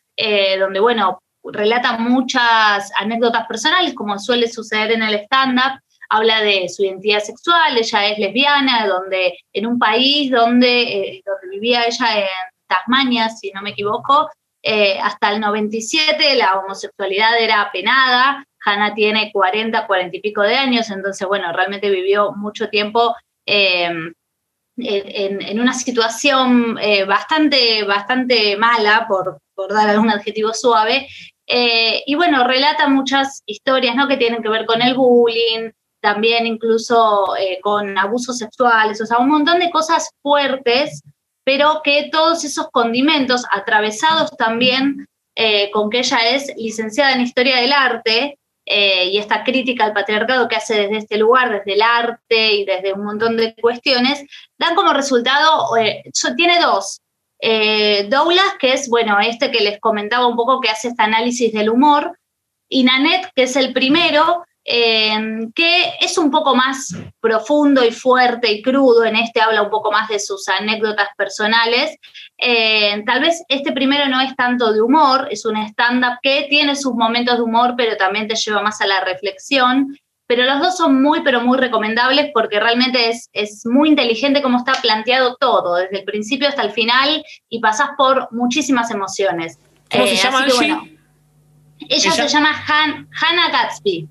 donde, 0.59 0.79
bueno, 0.79 1.23
relata 1.45 1.99
muchas 1.99 2.91
anécdotas 2.99 3.47
personales, 3.47 3.95
como 3.95 4.19
suele 4.19 4.49
suceder 4.49 4.93
en 4.93 5.03
el 5.03 5.15
stand-up. 5.15 5.81
Habla 6.09 6.41
de 6.43 6.69
su 6.69 6.85
identidad 6.85 7.21
sexual, 7.21 7.79
ella 7.79 8.09
es 8.09 8.19
lesbiana, 8.19 8.87
donde 8.87 9.39
en 9.53 9.67
un 9.67 9.79
país 9.79 10.31
donde, 10.31 10.83
eh, 10.83 11.23
donde 11.25 11.49
vivía 11.57 11.85
ella 11.85 12.21
en 12.21 12.27
Tasmania, 12.67 13.29
si 13.29 13.53
no 13.53 13.63
me 13.63 13.71
equivoco, 13.71 14.29
eh, 14.63 14.99
hasta 15.01 15.33
el 15.33 15.41
97 15.41 16.35
la 16.35 16.59
homosexualidad 16.59 17.41
era 17.41 17.71
penada. 17.73 18.45
Hannah 18.65 18.95
tiene 18.95 19.31
40, 19.33 19.87
40 19.87 20.17
y 20.17 20.21
pico 20.21 20.43
de 20.43 20.57
años, 20.57 20.91
entonces, 20.91 21.27
bueno, 21.27 21.51
realmente 21.53 21.89
vivió 21.91 22.33
mucho 22.33 22.69
tiempo 22.69 23.17
em, 23.47 24.13
en, 24.77 25.61
una 25.61 25.73
situación 25.73 26.79
eh, 26.81 27.05
bastante, 27.05 27.85
bastante 27.85 28.57
mala, 28.57 29.07
por, 29.09 29.39
por 29.69 29.77
algún 29.77 30.11
adjetivo 30.11 30.53
suave, 30.55 31.07
eh, 31.53 32.05
y 32.07 32.15
bueno, 32.15 32.47
relata 32.47 32.89
muchas 32.89 33.43
historias 33.45 33.97
¿no? 33.97 34.07
que 34.07 34.17
tienen 34.17 34.41
que 34.41 34.49
ver 34.49 34.67
con 34.67 34.81
el 34.83 34.95
bullying, 34.95 35.71
también 36.01 36.47
incluso 36.47 37.37
eh, 37.37 37.59
con 37.61 37.99
abusos 37.99 38.39
sexuales, 38.39 39.01
o 39.01 39.07
sea, 39.07 39.19
un 39.19 39.29
montón 39.29 39.59
de 39.59 39.71
cosas 39.71 40.11
fuertes, 40.23 41.03
pero 41.43 41.81
que 41.83 42.09
todos 42.13 42.45
esos 42.45 42.69
condimentos, 42.71 43.45
atravesados 43.51 44.31
también 44.37 45.09
eh, 45.35 45.73
con 45.73 45.91
que 45.91 45.99
ella 45.99 46.19
es 46.31 46.53
licenciada 46.57 47.13
en 47.13 47.23
Historia 47.23 47.57
del 47.61 47.73
Arte, 47.73 48.37
y 48.73 49.19
esta 49.19 49.43
crítica 49.43 49.85
al 49.85 49.93
patriarcado 49.93 50.47
que 50.47 50.55
hace 50.55 50.83
desde 50.83 50.99
este 50.99 51.19
lugar, 51.19 51.51
desde 51.51 51.73
el 51.73 51.83
arte 51.83 52.53
y 52.53 52.65
desde 52.65 52.93
un 52.93 53.05
montón 53.05 53.37
de 53.37 53.53
cuestiones, 53.61 54.25
dan 54.59 54.77
como 54.77 54.93
resultado, 54.93 55.67
tiene 56.37 56.61
dos, 56.61 57.01
eh, 57.41 58.07
Douglas, 58.09 58.55
que 58.59 58.73
es, 58.73 58.89
bueno, 58.89 59.19
este 59.21 59.51
que 59.51 59.61
les 59.61 59.81
comentaba 59.81 60.27
un 60.27 60.37
poco 60.37 60.61
que 60.61 60.71
hace 60.71 60.89
este 60.89 61.03
análisis 61.03 61.53
del 61.53 61.71
humor, 61.71 62.19
y 62.69 62.85
Nanette, 62.85 63.31
que 63.35 63.45
es 63.45 63.57
el 63.57 63.73
primero, 63.73 64.45
eh, 64.65 65.49
que 65.55 65.95
es 66.01 66.19
un 66.19 66.31
poco 66.31 66.55
más 66.55 66.95
profundo 67.21 67.85
y 67.85 67.91
fuerte 67.91 68.53
y 68.53 68.63
crudo, 68.63 69.05
en 69.05 69.17
este 69.17 69.41
habla 69.41 69.63
un 69.63 69.71
poco 69.71 69.91
más 69.91 70.09
de 70.09 70.21
sus 70.21 70.47
anécdotas 70.49 71.09
personales. 71.17 71.97
Eh, 72.39 73.03
tal 73.05 73.21
vez 73.21 73.43
este 73.49 73.73
primero 73.73 74.07
no 74.09 74.21
es 74.21 74.37
tanto 74.37 74.73
de 74.73 74.81
humor, 74.81 75.29
es 75.31 75.45
un 75.45 75.57
stand-up 75.57 76.19
que 76.23 76.47
tiene 76.49 76.77
sus 76.77 76.95
momentos 76.95 77.37
de 77.39 77.43
humor, 77.43 77.75
pero 77.77 77.97
también 77.97 78.29
te 78.29 78.37
lleva 78.37 78.63
más 78.63 78.81
a 78.81 78.87
la 78.87 79.01
reflexión 79.01 79.97
pero 80.31 80.45
los 80.45 80.61
dos 80.61 80.77
son 80.77 81.03
muy, 81.03 81.23
pero 81.25 81.41
muy 81.41 81.59
recomendables 81.59 82.31
porque 82.33 82.61
realmente 82.61 83.09
es, 83.09 83.29
es 83.33 83.67
muy 83.67 83.89
inteligente 83.89 84.43
cómo 84.43 84.59
está 84.59 84.75
planteado 84.81 85.35
todo, 85.41 85.75
desde 85.75 85.99
el 85.99 86.05
principio 86.05 86.47
hasta 86.47 86.63
el 86.63 86.71
final, 86.71 87.25
y 87.49 87.59
pasás 87.59 87.89
por 87.99 88.29
muchísimas 88.31 88.93
emociones. 88.93 89.59
¿Cómo 89.91 90.07
se 90.07 90.13
eh, 90.13 90.21
llama 90.23 90.47
ella, 91.89 92.13
se 92.13 92.29
llama 92.29 92.51
Hannah 92.65 93.51
Gatsby. 93.51 94.09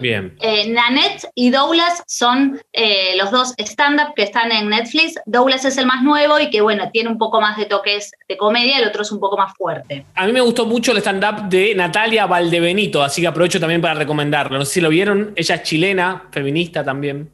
Bien. 0.00 0.36
Eh, 0.40 0.68
Nanette 0.70 1.28
y 1.34 1.50
Douglas 1.50 2.02
son 2.06 2.60
eh, 2.72 3.14
los 3.16 3.30
dos 3.30 3.54
stand-up 3.58 4.14
que 4.14 4.22
están 4.22 4.52
en 4.52 4.68
Netflix. 4.68 5.14
Douglas 5.26 5.64
es 5.64 5.76
el 5.78 5.86
más 5.86 6.02
nuevo 6.02 6.38
y 6.38 6.50
que, 6.50 6.60
bueno, 6.60 6.90
tiene 6.90 7.08
un 7.08 7.18
poco 7.18 7.40
más 7.40 7.56
de 7.56 7.66
toques 7.66 8.12
de 8.28 8.36
comedia, 8.36 8.78
el 8.78 8.88
otro 8.88 9.02
es 9.02 9.10
un 9.10 9.18
poco 9.18 9.36
más 9.36 9.52
fuerte. 9.56 10.06
A 10.14 10.26
mí 10.26 10.32
me 10.32 10.40
gustó 10.40 10.66
mucho 10.66 10.92
el 10.92 10.98
stand-up 10.98 11.48
de 11.48 11.74
Natalia 11.74 12.26
Valdebenito, 12.26 13.02
así 13.02 13.20
que 13.20 13.26
aprovecho 13.26 13.58
también 13.58 13.82
para 13.82 13.94
recomendarlo. 13.94 14.58
No 14.58 14.64
sé 14.64 14.74
si 14.74 14.80
lo 14.80 14.88
vieron, 14.88 15.32
ella 15.34 15.56
es 15.56 15.62
chilena, 15.64 16.28
feminista 16.30 16.84
también. 16.84 17.30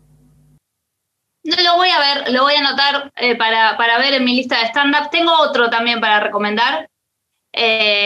No 1.44 1.62
lo 1.62 1.76
voy 1.76 1.90
a 1.90 1.98
ver, 1.98 2.32
lo 2.32 2.42
voy 2.42 2.54
a 2.54 2.58
anotar 2.58 3.12
eh, 3.16 3.36
para, 3.36 3.98
ver 3.98 4.14
en 4.14 4.24
mi 4.24 4.34
lista 4.34 4.58
de 4.58 4.66
stand-up. 4.66 5.10
Tengo 5.10 5.32
otro 5.38 5.70
también 5.70 6.00
para 6.00 6.20
recomendar. 6.20 6.88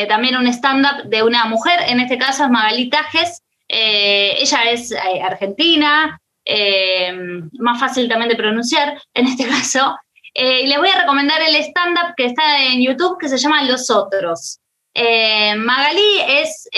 también 0.09 0.37
un 0.37 0.49
stand-up 0.49 1.09
de 1.09 1.23
una 1.23 1.44
mujer, 1.46 1.81
en 1.87 2.01
este 2.01 2.18
caso 2.18 2.44
es 2.44 2.51
Magali 2.51 2.90
Tajes, 2.90 3.42
eh, 3.73 4.35
ella 4.41 4.71
es 4.71 4.91
eh, 4.91 5.23
argentina, 5.23 6.21
eh, 6.45 7.13
más 7.53 7.79
fácil 7.79 8.09
también 8.09 8.31
de 8.31 8.37
pronunciar 8.37 9.01
en 9.15 9.27
este 9.27 9.47
caso, 9.47 9.97
les 10.35 10.79
voy 10.79 10.89
a 10.89 11.01
recomendar 11.01 11.41
el 11.43 11.57
stand-up 11.57 12.15
que 12.17 12.27
está 12.27 12.65
en 12.65 12.81
YouTube 12.81 13.19
que 13.19 13.29
se 13.29 13.37
llama 13.37 13.65
Los 13.65 13.91
Otros. 13.91 14.61
Magalí 14.95 16.21
es 16.29 16.69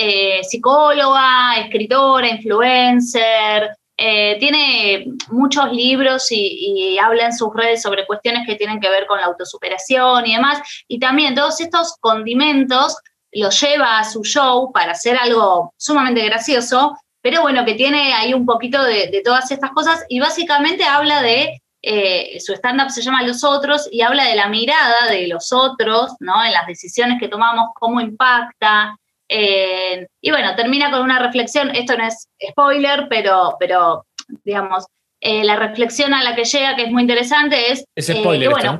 psicóloga, 0.48 1.56
escritora, 1.58 2.28
influencer, 2.28 3.76
tiene 3.94 5.04
muchos 5.30 5.70
libros 5.70 6.28
y, 6.30 6.96
habla 6.98 7.26
en 7.26 7.34
sus 7.34 7.50
redes 7.54 7.82
sobre 7.82 8.06
cuestiones 8.06 8.46
que 8.46 8.56
tienen 8.56 8.80
que 8.80 8.88
ver 8.88 9.06
con 9.06 9.20
la 9.20 9.26
autosuperación 9.26 10.26
y 10.26 10.34
demás. 10.34 10.62
Y 10.88 10.98
también 10.98 11.34
todos 11.34 11.60
estos 11.60 11.96
condimentos 12.00 12.96
los 13.32 13.60
lleva 13.60 13.98
a 13.98 14.04
su 14.04 14.22
show 14.22 14.70
para 14.72 14.92
hacer 14.92 15.16
algo 15.16 15.72
sumamente 15.76 16.24
gracioso, 16.24 16.96
pero 17.20 17.42
bueno, 17.42 17.64
que 17.64 17.74
tiene 17.74 18.12
ahí 18.14 18.34
un 18.34 18.46
poquito 18.46 18.82
de 18.82 19.22
todas 19.24 19.50
estas 19.50 19.70
cosas 19.70 20.04
y 20.08 20.20
básicamente 20.20 20.84
habla 20.84 21.22
de 21.22 21.62
eh, 21.84 22.38
su 22.38 22.52
stand-up 22.52 22.90
se 22.90 23.02
llama 23.02 23.24
Los 23.24 23.42
Otros 23.42 23.88
y 23.90 24.02
habla 24.02 24.24
de 24.24 24.36
la 24.36 24.48
mirada 24.48 25.08
de 25.10 25.26
los 25.26 25.52
otros, 25.52 26.12
¿no? 26.20 26.44
En 26.44 26.52
las 26.52 26.66
decisiones 26.66 27.18
que 27.18 27.28
tomamos, 27.28 27.70
cómo 27.74 28.00
impacta. 28.00 28.96
Eh, 29.28 30.06
y 30.20 30.30
bueno, 30.30 30.54
termina 30.54 30.92
con 30.92 31.02
una 31.02 31.18
reflexión, 31.18 31.74
esto 31.74 31.96
no 31.96 32.06
es 32.06 32.28
spoiler, 32.50 33.08
pero, 33.10 33.56
pero 33.58 34.06
digamos, 34.44 34.86
eh, 35.20 35.42
la 35.42 35.56
reflexión 35.56 36.14
a 36.14 36.22
la 36.22 36.36
que 36.36 36.44
llega, 36.44 36.76
que 36.76 36.84
es 36.84 36.92
muy 36.92 37.02
interesante, 37.02 37.72
es... 37.72 37.84
Es 37.96 38.06
spoiler. 38.06 38.50
bueno, 38.50 38.78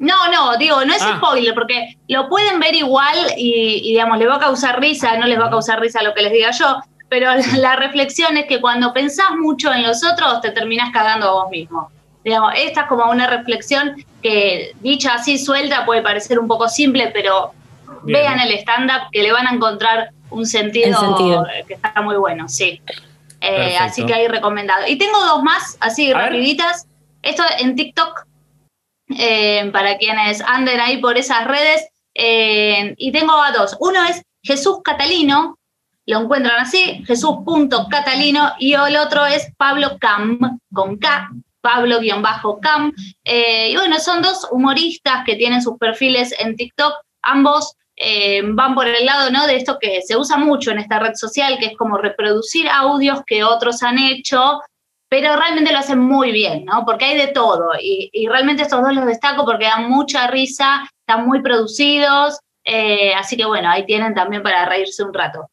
no, 0.00 0.28
no, 0.32 0.56
digo, 0.56 0.82
no 0.86 0.94
es 0.94 1.02
ah. 1.02 1.16
spoiler, 1.18 1.52
porque 1.54 1.98
lo 2.08 2.26
pueden 2.30 2.58
ver 2.58 2.74
igual 2.74 3.16
y, 3.36 3.82
digamos, 3.82 4.18
le 4.18 4.26
va 4.26 4.36
a 4.36 4.40
causar 4.40 4.80
risa, 4.80 5.18
no 5.18 5.26
les 5.26 5.38
va 5.38 5.48
a 5.48 5.50
causar 5.50 5.78
risa 5.78 6.02
lo 6.02 6.14
que 6.14 6.22
les 6.22 6.32
diga 6.32 6.50
yo, 6.52 6.78
pero 7.10 7.30
la 7.58 7.76
reflexión 7.76 8.38
es 8.38 8.46
que 8.46 8.62
cuando 8.62 8.94
pensás 8.94 9.32
mucho 9.38 9.70
en 9.70 9.82
los 9.82 10.02
otros, 10.02 10.40
te 10.40 10.52
terminás 10.52 10.90
cagando 10.90 11.28
a 11.28 11.32
vos 11.32 11.50
mismo. 11.50 11.90
Digamos, 12.24 12.54
esta 12.56 12.82
es 12.82 12.86
como 12.86 13.10
una 13.10 13.26
reflexión 13.26 14.02
que 14.22 14.72
dicha 14.80 15.14
así 15.14 15.38
suelta 15.38 15.84
puede 15.84 16.00
parecer 16.00 16.38
un 16.38 16.48
poco 16.48 16.68
simple, 16.68 17.10
pero 17.12 17.52
vean 18.02 18.40
el 18.40 18.52
stand-up 18.52 19.10
que 19.12 19.22
le 19.22 19.32
van 19.32 19.46
a 19.46 19.52
encontrar 19.52 20.12
un 20.30 20.46
sentido, 20.46 21.46
que 21.68 21.74
está 21.74 22.00
muy 22.00 22.16
bueno, 22.16 22.48
sí. 22.48 22.80
Eh, 23.42 23.76
así 23.78 24.06
que 24.06 24.14
ahí 24.14 24.28
recomendado. 24.28 24.86
Y 24.86 24.96
tengo 24.96 25.18
dos 25.26 25.42
más, 25.42 25.76
así 25.80 26.10
rapiditas. 26.12 26.86
Esto 27.22 27.42
en 27.58 27.76
TikTok, 27.76 28.26
eh, 29.18 29.70
para 29.72 29.98
quienes 29.98 30.40
anden 30.42 30.80
ahí 30.80 30.98
por 30.98 31.18
esas 31.18 31.46
redes. 31.46 31.88
Eh, 32.14 32.94
y 32.96 33.12
tengo 33.12 33.32
a 33.32 33.52
dos. 33.52 33.76
Uno 33.80 34.04
es 34.04 34.22
Jesús 34.42 34.78
Catalino, 34.82 35.58
lo 36.06 36.20
encuentran 36.20 36.60
así, 36.60 37.04
Jesús.catalino, 37.06 38.52
y 38.58 38.74
el 38.74 38.96
otro 38.96 39.26
es 39.26 39.52
Pablo 39.56 39.96
Cam, 40.00 40.58
con 40.72 40.96
K, 40.96 41.30
Pablo-Cam. 41.60 42.92
Eh, 43.24 43.70
y 43.70 43.76
bueno, 43.76 43.98
son 44.00 44.22
dos 44.22 44.46
humoristas 44.50 45.24
que 45.24 45.36
tienen 45.36 45.62
sus 45.62 45.78
perfiles 45.78 46.34
en 46.38 46.56
TikTok. 46.56 46.94
Ambos 47.22 47.74
van 48.54 48.74
por 48.74 48.88
el 48.88 49.04
lado 49.04 49.30
¿no? 49.30 49.46
de 49.46 49.56
esto 49.56 49.76
que 49.78 50.00
se 50.00 50.16
usa 50.16 50.38
mucho 50.38 50.70
en 50.70 50.78
esta 50.78 50.98
red 50.98 51.14
social, 51.14 51.58
que 51.58 51.66
es 51.66 51.76
como 51.76 51.98
reproducir 51.98 52.66
audios 52.66 53.20
que 53.26 53.44
otros 53.44 53.82
han 53.82 53.98
hecho, 53.98 54.58
pero 55.10 55.36
realmente 55.36 55.72
lo 55.72 55.78
hacen 55.78 55.98
muy 55.98 56.30
bien, 56.30 56.64
¿no? 56.64 56.84
Porque 56.86 57.04
hay 57.04 57.18
de 57.18 57.26
todo. 57.26 57.70
Y, 57.82 58.28
realmente 58.28 58.62
estos 58.62 58.80
dos 58.80 58.94
los 58.94 59.06
destaco 59.06 59.44
porque 59.44 59.64
dan 59.64 59.90
mucha 59.90 60.28
risa, 60.28 60.88
están 61.00 61.26
muy 61.26 61.42
producidos. 61.42 62.38
Eh, 62.64 63.12
así 63.14 63.36
que 63.36 63.44
bueno, 63.44 63.68
ahí 63.68 63.84
tienen 63.84 64.14
también 64.14 64.42
para 64.42 64.66
reírse 64.66 65.02
un 65.02 65.12
rato. 65.12 65.50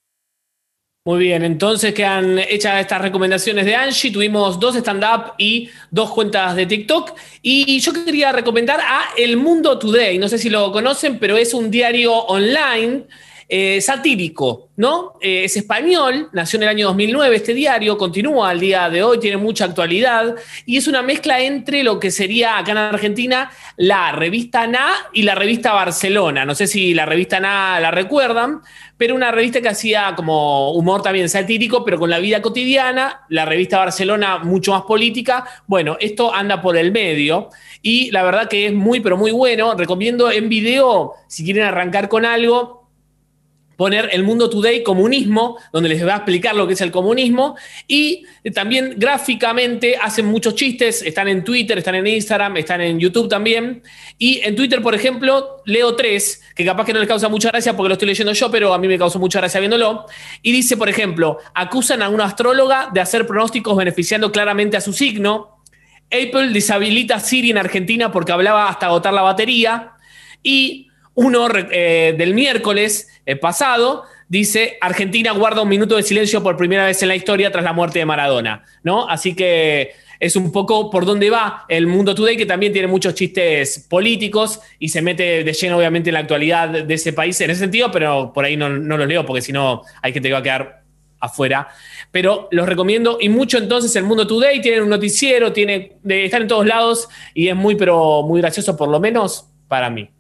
Muy 1.06 1.20
bien, 1.20 1.44
entonces 1.44 1.94
quedan 1.94 2.38
hechas 2.38 2.82
estas 2.82 3.02
recomendaciones 3.02 3.66
de 3.66 3.76
Angie. 3.76 4.12
Tuvimos 4.12 4.60
dos 4.60 4.76
stand-up 4.76 5.34
y 5.40 5.72
dos 5.90 6.12
cuentas 6.12 6.56
de 6.56 6.68
TikTok. 6.68 7.18
Y 7.42 7.80
yo 7.80 7.94
quería 7.94 8.32
recomendar 8.32 8.80
a 8.80 9.06
El 9.18 9.38
Mundo 9.38 9.80
Today. 9.80 10.20
No 10.20 10.28
sé 10.28 10.38
si 10.38 10.52
lo 10.52 10.72
conocen, 10.72 11.18
pero 11.18 11.36
es 11.36 11.56
un 11.56 11.72
diario 11.72 12.14
online 12.14 13.06
eh, 13.50 13.80
satírico, 13.80 14.72
¿no? 14.76 15.14
Eh, 15.22 15.46
es 15.46 15.56
español, 15.56 16.30
nació 16.34 16.58
en 16.58 16.64
el 16.64 16.70
año 16.70 16.88
2009 16.88 17.34
este 17.34 17.54
diario, 17.54 17.98
continúa 17.98 18.50
al 18.50 18.60
día 18.60 18.90
de 18.90 19.02
hoy, 19.04 19.20
tiene 19.20 19.38
mucha 19.38 19.64
actualidad 19.64 20.36
y 20.66 20.76
es 20.76 20.86
una 20.88 21.02
mezcla 21.02 21.40
entre 21.40 21.82
lo 21.82 21.98
que 21.98 22.12
sería 22.12 22.58
acá 22.58 22.72
en 22.72 22.78
Argentina 22.78 23.50
la 23.78 24.12
revista 24.12 24.68
Na 24.68 24.90
y 25.14 25.24
la 25.24 25.36
revista 25.36 25.72
Barcelona. 25.72 26.44
No 26.44 26.56
sé 26.56 26.68
si 26.68 26.94
la 26.94 27.06
revista 27.06 27.40
Na 27.40 27.80
la 27.80 27.90
recuerdan, 27.90 28.62
pero 28.98 29.16
una 29.16 29.32
revista 29.32 29.62
que 29.62 29.70
hacía 29.70 30.14
como 30.16 30.74
humor 30.74 31.02
también 31.02 31.30
satírico, 31.30 31.86
pero 31.86 32.00
con 32.00 32.10
la 32.10 32.20
vida 32.20 32.42
cotidiana, 32.42 33.22
la 33.30 33.46
revista 33.46 33.78
Barcelona 33.78 34.40
mucho 34.40 34.74
más 34.74 34.82
política. 34.82 35.46
Bueno, 35.68 35.96
esto 36.02 36.34
anda 36.34 36.62
por 36.62 36.76
el 36.76 36.92
medio 36.92 37.50
y 37.82 38.12
la 38.12 38.24
verdad 38.24 38.50
que 38.50 38.66
es 38.66 38.74
muy, 38.74 39.00
pero 39.00 39.16
muy 39.16 39.32
bueno. 39.32 39.74
Recomiendo 39.76 40.32
en 40.32 40.50
video, 40.50 41.14
si 41.28 41.46
quieren 41.46 41.64
arrancar 41.64 42.10
con 42.10 42.26
algo, 42.26 42.77
poner 43.78 44.10
el 44.12 44.24
mundo 44.24 44.50
today 44.50 44.84
comunismo, 44.84 45.58
donde 45.72 45.88
les 45.88 46.06
va 46.06 46.14
a 46.14 46.18
explicar 46.18 46.56
lo 46.56 46.68
que 46.68 46.74
es 46.74 46.82
el 46.82 46.92
comunismo, 46.92 47.56
y 47.88 48.26
también 48.54 48.96
gráficamente 48.98 49.96
hacen 49.96 50.26
muchos 50.26 50.56
chistes, 50.56 51.04
están 51.04 51.28
en 51.28 51.44
Twitter, 51.44 51.78
están 51.78 51.96
en 51.96 52.08
Instagram, 52.08 52.58
están 52.58 52.82
en 52.82 53.00
YouTube 53.00 53.30
también, 53.30 53.84
y 54.18 54.42
en 54.44 54.56
Twitter, 54.56 54.82
por 54.82 54.96
ejemplo, 54.96 55.62
leo 55.66 55.96
tres, 55.96 56.42
que 56.56 56.66
capaz 56.66 56.86
que 56.86 56.94
no 56.94 57.00
les 57.00 57.08
causa 57.08 57.30
mucha 57.30 57.50
gracia 57.50 57.78
porque 57.78 57.90
lo 57.90 57.94
estoy 57.94 58.08
leyendo 58.08 58.34
yo, 58.34 58.50
pero 58.50 58.74
a 58.74 58.80
mí 58.80 58.88
me 58.88 58.98
causó 58.98 59.20
mucha 59.20 59.40
gracia 59.40 59.60
viéndolo, 59.60 60.06
y 60.42 60.52
dice, 60.52 60.76
por 60.76 60.90
ejemplo, 60.90 61.38
acusan 61.54 62.02
a 62.02 62.10
una 62.10 62.26
astróloga 62.26 62.90
de 62.92 63.00
hacer 63.00 63.28
pronósticos 63.28 63.78
beneficiando 63.78 64.32
claramente 64.32 64.76
a 64.76 64.82
su 64.82 64.92
signo, 64.92 65.62
Apple 66.10 66.50
deshabilita 66.54 67.20
Siri 67.20 67.52
en 67.52 67.58
Argentina 67.58 68.12
porque 68.12 68.32
hablaba 68.32 68.70
hasta 68.70 68.88
agotar 68.88 69.14
la 69.14 69.22
batería, 69.22 69.92
y 70.42 70.87
uno 71.18 71.48
eh, 71.72 72.14
del 72.16 72.36
miércoles 72.36 73.10
eh, 73.26 73.36
pasado 73.36 74.04
dice, 74.30 74.78
Argentina 74.82 75.32
guarda 75.32 75.64
un 75.64 75.70
minuto 75.70 75.96
de 75.96 76.04
silencio 76.04 76.44
por 76.44 76.56
primera 76.58 76.86
vez 76.86 77.02
en 77.02 77.08
la 77.08 77.16
historia 77.16 77.52
tras 77.52 77.64
la 77.64 77.74
muerte 77.74 77.98
de 77.98 78.06
Maradona, 78.06 78.64
¿no? 78.84 79.10
Así 79.10 79.34
que 79.34 79.94
es 80.20 80.36
un 80.36 80.52
poco 80.52 80.92
por 80.92 81.06
dónde 81.06 81.32
va 81.32 81.66
el 81.70 81.88
mundo 81.88 82.14
today, 82.14 82.38
que 82.38 82.46
también 82.46 82.72
tiene 82.72 82.88
muchos 82.88 83.16
chistes 83.16 83.88
políticos 83.90 84.60
y 84.78 84.90
se 84.90 85.02
mete 85.02 85.44
de 85.44 85.54
lleno, 85.54 85.78
obviamente, 85.78 86.12
en 86.12 86.14
la 86.14 86.20
actualidad 86.20 86.70
de 86.70 86.94
ese 86.94 87.14
país 87.14 87.42
en 87.42 87.50
ese 87.50 87.62
sentido, 87.62 87.92
pero 87.92 88.32
por 88.32 88.46
ahí 88.46 88.56
no, 88.56 88.70
no 88.70 88.96
los 88.96 89.08
leo 89.08 89.26
porque 89.26 89.42
si 89.42 89.52
no 89.52 89.82
hay 90.04 90.14
gente 90.14 90.30
que 90.30 90.34
va 90.34 90.40
a 90.40 90.44
quedar 90.44 90.84
afuera. 91.20 91.70
Pero 92.12 92.48
los 92.52 92.70
recomiendo 92.70 93.18
y 93.20 93.30
mucho 93.30 93.58
entonces 93.58 93.96
el 93.96 94.04
Mundo 94.04 94.28
Today, 94.28 94.62
tiene 94.62 94.84
un 94.84 94.90
noticiero, 94.90 95.52
tiene, 95.52 95.98
están 96.08 96.44
en 96.44 96.48
todos 96.48 96.68
lados 96.68 97.10
y 97.34 97.48
es 97.48 97.56
muy, 97.56 97.74
pero 97.74 98.22
muy 98.22 98.40
gracioso, 98.40 98.78
por 98.78 98.90
lo 98.90 99.00
menos 99.00 99.50
para 99.68 99.90
mí. 99.90 100.12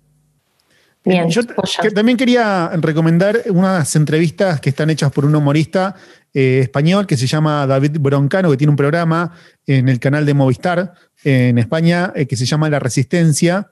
Yo 1.84 1.92
también 1.94 2.18
quería 2.18 2.70
recomendar 2.76 3.44
unas 3.50 3.96
entrevistas 3.96 4.60
que 4.60 4.70
están 4.70 4.90
hechas 4.90 5.12
por 5.12 5.26
un 5.26 5.36
humorista 5.36 5.96
eh, 6.34 6.60
español 6.62 7.08
que 7.08 7.18
se 7.18 7.28
llama 7.28 7.66
David 7.66 7.98
Broncano, 8.00 8.52
que 8.52 8.58
tiene 8.58 8.72
un 8.72 8.78
programa 8.78 9.32
en 9.66 9.90
el 9.90 10.00
canal 10.00 10.26
de 10.26 10.34
Movistar 10.34 10.94
en 11.24 11.58
España 11.58 12.12
eh, 12.16 12.28
que 12.28 12.36
se 12.36 12.46
llama 12.46 12.70
La 12.70 12.80
Resistencia, 12.80 13.72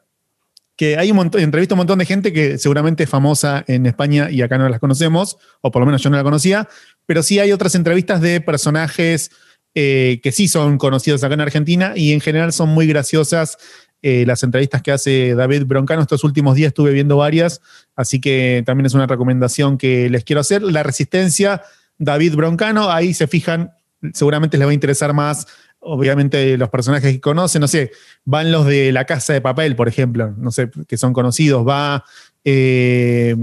que 0.75 0.97
hay 0.97 1.11
un 1.11 1.17
montón, 1.17 1.41
entrevista 1.41 1.73
a 1.73 1.75
un 1.75 1.79
montón 1.79 1.99
de 1.99 2.05
gente 2.05 2.33
que 2.33 2.57
seguramente 2.57 3.03
es 3.03 3.09
famosa 3.09 3.63
en 3.67 3.85
España 3.85 4.29
y 4.29 4.41
acá 4.41 4.57
no 4.57 4.67
las 4.67 4.79
conocemos, 4.79 5.37
o 5.61 5.71
por 5.71 5.81
lo 5.81 5.85
menos 5.85 6.01
yo 6.01 6.09
no 6.09 6.17
la 6.17 6.23
conocía, 6.23 6.67
pero 7.05 7.23
sí 7.23 7.39
hay 7.39 7.51
otras 7.51 7.75
entrevistas 7.75 8.21
de 8.21 8.41
personajes 8.41 9.31
eh, 9.73 10.19
que 10.23 10.31
sí 10.31 10.47
son 10.47 10.77
conocidos 10.77 11.23
acá 11.23 11.33
en 11.33 11.41
Argentina 11.41 11.93
y 11.95 12.13
en 12.13 12.21
general 12.21 12.53
son 12.53 12.69
muy 12.69 12.87
graciosas 12.87 13.57
eh, 14.07 14.23
las 14.27 14.43
entrevistas 14.43 14.83
que 14.83 14.91
hace 14.91 15.33
David 15.33 15.63
Broncano. 15.65 16.03
Estos 16.03 16.23
últimos 16.23 16.53
días 16.53 16.67
estuve 16.67 16.91
viendo 16.91 17.17
varias, 17.17 17.59
así 17.95 18.21
que 18.21 18.61
también 18.63 18.85
es 18.85 18.93
una 18.93 19.07
recomendación 19.07 19.79
que 19.79 20.11
les 20.11 20.23
quiero 20.23 20.41
hacer. 20.41 20.61
La 20.61 20.83
Resistencia, 20.83 21.63
David 21.97 22.35
Broncano, 22.35 22.91
ahí 22.91 23.15
se 23.15 23.25
fijan, 23.25 23.71
seguramente 24.13 24.59
les 24.59 24.67
va 24.67 24.69
a 24.69 24.75
interesar 24.75 25.13
más, 25.13 25.47
obviamente, 25.79 26.55
los 26.55 26.69
personajes 26.69 27.13
que 27.13 27.19
conocen, 27.19 27.61
no 27.61 27.67
sé, 27.67 27.93
van 28.25 28.51
los 28.51 28.67
de 28.67 28.91
La 28.91 29.05
Casa 29.05 29.33
de 29.33 29.41
Papel, 29.41 29.75
por 29.75 29.87
ejemplo, 29.87 30.35
no 30.37 30.51
sé, 30.51 30.69
que 30.87 30.97
son 30.97 31.11
conocidos, 31.11 31.67
va... 31.67 32.03
Eh, 32.47 33.35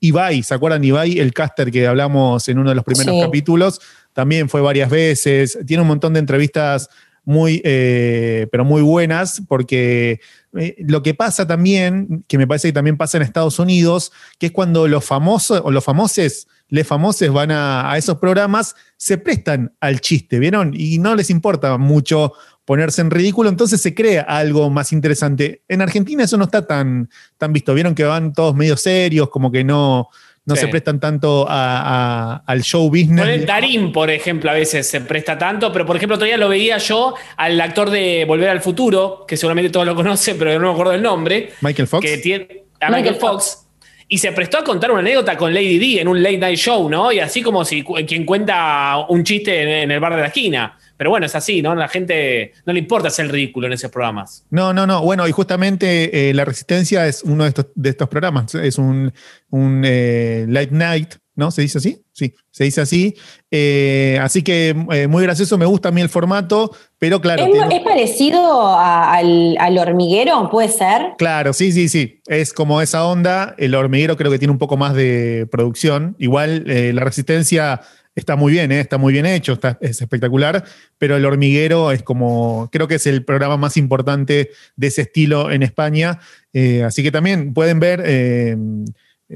Ibai, 0.00 0.42
¿se 0.42 0.52
acuerdan 0.52 0.84
Ibai? 0.84 1.18
El 1.18 1.32
caster 1.32 1.70
que 1.70 1.86
hablamos 1.86 2.46
en 2.50 2.58
uno 2.58 2.68
de 2.68 2.76
los 2.76 2.84
primeros 2.84 3.24
capítulos, 3.24 3.80
también 4.12 4.50
fue 4.50 4.60
varias 4.60 4.90
veces, 4.90 5.58
tiene 5.66 5.80
un 5.80 5.88
montón 5.88 6.12
de 6.12 6.20
entrevistas 6.20 6.90
muy, 7.24 7.60
eh, 7.64 8.46
pero 8.50 8.64
muy 8.64 8.82
buenas, 8.82 9.42
porque 9.48 10.20
eh, 10.56 10.76
lo 10.86 11.02
que 11.02 11.14
pasa 11.14 11.46
también, 11.46 12.24
que 12.28 12.38
me 12.38 12.46
parece 12.46 12.68
que 12.68 12.72
también 12.72 12.96
pasa 12.96 13.16
en 13.16 13.22
Estados 13.22 13.58
Unidos, 13.58 14.12
que 14.38 14.46
es 14.46 14.52
cuando 14.52 14.86
los 14.88 15.04
famosos 15.04 15.60
o 15.64 15.70
los 15.70 15.84
famosos, 15.84 16.46
les 16.68 16.86
famosos 16.86 17.32
van 17.32 17.50
a, 17.50 17.94
esos 17.96 18.18
programas, 18.18 18.74
se 18.96 19.18
prestan 19.18 19.72
al 19.80 20.00
chiste, 20.00 20.38
¿vieron? 20.38 20.72
Y 20.74 20.98
no 20.98 21.14
les 21.14 21.30
importa 21.30 21.78
mucho 21.78 22.32
ponerse 22.64 23.02
en 23.02 23.10
ridículo, 23.10 23.50
entonces 23.50 23.80
se 23.80 23.94
crea 23.94 24.22
algo 24.22 24.70
más 24.70 24.92
interesante. 24.92 25.62
En 25.68 25.82
Argentina 25.82 26.24
eso 26.24 26.36
no 26.36 26.44
está 26.44 26.66
tan, 26.66 27.10
tan 27.36 27.52
visto. 27.52 27.74
Vieron 27.74 27.94
que 27.94 28.04
van 28.04 28.32
todos 28.32 28.54
medio 28.54 28.76
serios, 28.76 29.28
como 29.28 29.52
que 29.52 29.64
no, 29.64 30.08
no 30.46 30.54
Sí. 30.56 30.60
se 30.62 30.68
prestan 30.68 31.00
tanto 31.00 31.46
a- 31.48 32.34
a- 32.34 32.42
al 32.46 32.62
show 32.62 32.88
business. 32.88 33.20
Poner 33.20 33.46
Darín, 33.46 33.92
por 33.92 34.10
ejemplo, 34.10 34.50
a 34.50 34.54
veces 34.54 34.86
se 34.86 35.00
presta 35.00 35.38
tanto, 35.38 35.72
pero 35.72 35.86
por 35.86 35.96
ejemplo, 35.96 36.16
todavía 36.16 36.36
lo 36.36 36.48
veía 36.50 36.76
yo 36.78 37.14
al 37.36 37.60
actor 37.60 37.88
de 37.90 38.24
Volver 38.26 38.50
al 38.50 38.60
Futuro, 38.60 39.24
que 39.26 39.36
seguramente 39.38 39.70
todos 39.70 39.86
lo 39.86 39.94
conocen, 39.94 40.36
pero 40.38 40.58
no 40.58 40.66
me 40.68 40.72
acuerdo 40.72 40.92
el 40.92 41.02
nombre. 41.02 41.50
Michael 41.62 41.88
Fox. 41.88 42.04
Que 42.06 42.18
tiene 42.18 42.44
a 42.80 42.88
Michael 42.90 43.02
Michael 43.14 43.16
Fox. 43.20 43.60
Y 44.06 44.18
se 44.18 44.32
prestó 44.32 44.58
a 44.58 44.64
contar 44.64 44.90
una 44.90 45.00
anécdota 45.00 45.34
con 45.36 45.54
Lady 45.54 45.78
D 45.78 46.00
en 46.02 46.08
un 46.08 46.22
late 46.22 46.36
night 46.36 46.58
show, 46.58 46.90
¿no? 46.90 47.10
Y 47.10 47.20
así 47.20 47.40
como 47.40 47.64
si 47.64 47.82
quien 48.06 48.26
cuenta 48.26 48.98
un 49.08 49.24
chiste 49.24 49.62
en, 49.62 49.68
en 49.70 49.90
el 49.92 49.98
bar 49.98 50.14
de 50.14 50.20
la 50.20 50.26
esquina. 50.26 50.76
Pero 50.96 51.10
bueno, 51.10 51.26
es 51.26 51.34
así, 51.34 51.60
¿no? 51.62 51.74
La 51.74 51.88
gente 51.88 52.52
no 52.66 52.72
le 52.72 52.78
importa 52.78 53.08
hacer 53.08 53.26
el 53.26 53.32
ridículo 53.32 53.66
en 53.66 53.72
esos 53.72 53.90
programas. 53.90 54.46
No, 54.50 54.72
no, 54.72 54.86
no. 54.86 55.02
Bueno, 55.02 55.26
y 55.26 55.32
justamente 55.32 56.30
eh, 56.30 56.34
La 56.34 56.44
Resistencia 56.44 57.06
es 57.06 57.22
uno 57.24 57.44
de 57.44 57.48
estos, 57.50 57.66
de 57.74 57.90
estos 57.90 58.08
programas. 58.08 58.54
Es 58.54 58.78
un, 58.78 59.12
un 59.50 59.82
eh, 59.84 60.46
late 60.48 60.68
night, 60.72 61.14
¿no? 61.34 61.50
¿Se 61.50 61.62
dice 61.62 61.78
así? 61.78 62.00
Sí, 62.12 62.32
se 62.52 62.62
dice 62.64 62.80
así. 62.80 63.14
Eh, 63.50 64.18
así 64.22 64.42
que 64.42 64.74
eh, 64.92 65.08
muy 65.08 65.24
gracioso, 65.24 65.58
me 65.58 65.66
gusta 65.66 65.88
a 65.88 65.92
mí 65.92 66.00
el 66.00 66.08
formato, 66.08 66.70
pero 66.98 67.20
claro. 67.20 67.44
¿Es, 67.44 67.50
tiene- 67.50 67.76
es 67.76 67.82
parecido 67.82 68.68
a- 68.68 69.14
al, 69.14 69.56
al 69.58 69.78
hormiguero? 69.78 70.48
¿Puede 70.48 70.68
ser? 70.68 71.14
Claro, 71.18 71.52
sí, 71.52 71.72
sí, 71.72 71.88
sí. 71.88 72.20
Es 72.26 72.52
como 72.52 72.80
esa 72.80 73.04
onda. 73.06 73.54
El 73.58 73.74
hormiguero 73.74 74.16
creo 74.16 74.30
que 74.30 74.38
tiene 74.38 74.52
un 74.52 74.58
poco 74.58 74.76
más 74.76 74.94
de 74.94 75.48
producción. 75.50 76.14
Igual 76.20 76.64
eh, 76.70 76.92
la 76.92 77.02
resistencia 77.02 77.80
está 78.14 78.36
muy 78.36 78.52
bien, 78.52 78.72
¿eh? 78.72 78.80
está 78.80 78.98
muy 78.98 79.12
bien 79.12 79.26
hecho, 79.26 79.58
es 79.80 80.00
espectacular, 80.00 80.64
pero 80.98 81.16
el 81.16 81.24
hormiguero 81.24 81.92
es 81.92 82.02
como, 82.02 82.68
creo 82.72 82.88
que 82.88 82.96
es 82.96 83.06
el 83.06 83.24
programa 83.24 83.56
más 83.56 83.76
importante 83.76 84.50
de 84.76 84.86
ese 84.86 85.02
estilo 85.02 85.50
en 85.50 85.62
España. 85.62 86.20
Eh, 86.52 86.82
así 86.84 87.02
que 87.02 87.10
también 87.10 87.52
pueden 87.52 87.80
ver 87.80 88.02
eh, 88.04 88.56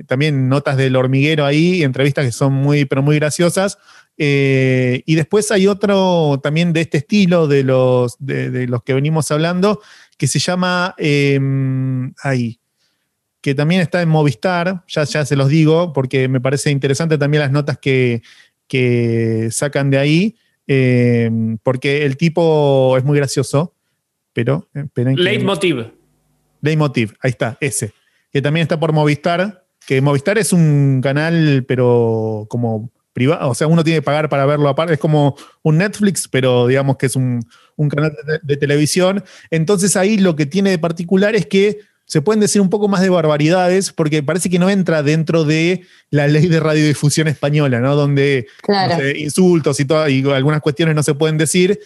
también 0.06 0.48
notas 0.48 0.76
del 0.76 0.96
hormiguero 0.96 1.44
ahí, 1.44 1.82
entrevistas 1.82 2.24
que 2.24 2.32
son 2.32 2.52
muy, 2.52 2.84
pero 2.84 3.02
muy 3.02 3.16
graciosas. 3.16 3.78
Y 4.20 5.14
después 5.14 5.50
hay 5.52 5.68
otro 5.68 6.40
también 6.42 6.72
de 6.72 6.80
este 6.80 6.98
estilo, 6.98 7.46
de 7.46 7.62
los, 7.62 8.16
de, 8.18 8.66
los 8.66 8.82
que 8.82 8.94
venimos 8.94 9.30
hablando, 9.30 9.80
que 10.16 10.26
se 10.26 10.40
llama, 10.40 10.94
eh, 10.98 11.38
ahí, 12.22 12.58
que 13.40 13.54
también 13.54 13.80
está 13.80 14.02
en 14.02 14.08
Movistar, 14.08 14.84
ya, 14.88 15.04
ya 15.04 15.24
se 15.24 15.36
los 15.36 15.48
digo, 15.48 15.92
porque 15.92 16.26
me 16.26 16.40
parece 16.40 16.70
interesante 16.70 17.16
también 17.16 17.42
las 17.42 17.52
notas 17.52 17.78
que, 17.78 18.22
que 18.68 19.48
sacan 19.50 19.90
de 19.90 19.98
ahí, 19.98 20.36
eh, 20.66 21.30
porque 21.62 22.04
el 22.04 22.16
tipo 22.16 22.96
es 22.96 23.04
muy 23.04 23.16
gracioso, 23.16 23.74
pero... 24.32 24.68
eh, 24.74 24.86
Leitmotiv. 25.16 25.92
Leitmotiv, 26.60 27.14
ahí 27.20 27.30
está, 27.30 27.56
ese. 27.60 27.92
Que 28.30 28.42
también 28.42 28.62
está 28.62 28.78
por 28.78 28.92
Movistar, 28.92 29.64
que 29.86 30.00
Movistar 30.00 30.38
es 30.38 30.52
un 30.52 31.00
canal, 31.02 31.64
pero 31.66 32.46
como 32.50 32.90
privado, 33.14 33.50
o 33.50 33.54
sea, 33.54 33.66
uno 33.66 33.82
tiene 33.82 33.98
que 33.98 34.04
pagar 34.04 34.28
para 34.28 34.46
verlo 34.46 34.68
aparte, 34.68 34.92
es 34.92 35.00
como 35.00 35.34
un 35.62 35.78
Netflix, 35.78 36.28
pero 36.28 36.66
digamos 36.66 36.98
que 36.98 37.06
es 37.06 37.16
un, 37.16 37.40
un 37.74 37.88
canal 37.88 38.12
de, 38.26 38.38
de 38.42 38.56
televisión. 38.56 39.24
Entonces 39.50 39.96
ahí 39.96 40.18
lo 40.18 40.36
que 40.36 40.46
tiene 40.46 40.70
de 40.70 40.78
particular 40.78 41.34
es 41.34 41.46
que 41.46 41.78
se 42.08 42.22
pueden 42.22 42.40
decir 42.40 42.60
un 42.60 42.70
poco 42.70 42.88
más 42.88 43.00
de 43.02 43.10
barbaridades, 43.10 43.92
porque 43.92 44.22
parece 44.24 44.50
que 44.50 44.58
no 44.58 44.68
entra 44.70 45.02
dentro 45.04 45.44
de 45.44 45.82
la 46.10 46.26
ley 46.26 46.46
de 46.48 46.58
radiodifusión 46.58 47.28
española, 47.28 47.78
¿no? 47.78 47.94
Donde 47.94 48.46
Claro. 48.62 48.94
no 48.94 49.00
sé, 49.00 49.18
insultos 49.18 49.78
y, 49.78 49.84
todo, 49.84 50.08
y 50.08 50.28
algunas 50.30 50.60
cuestiones 50.62 50.94
no 50.96 51.02
se 51.04 51.14
pueden 51.14 51.38
decir. 51.38 51.78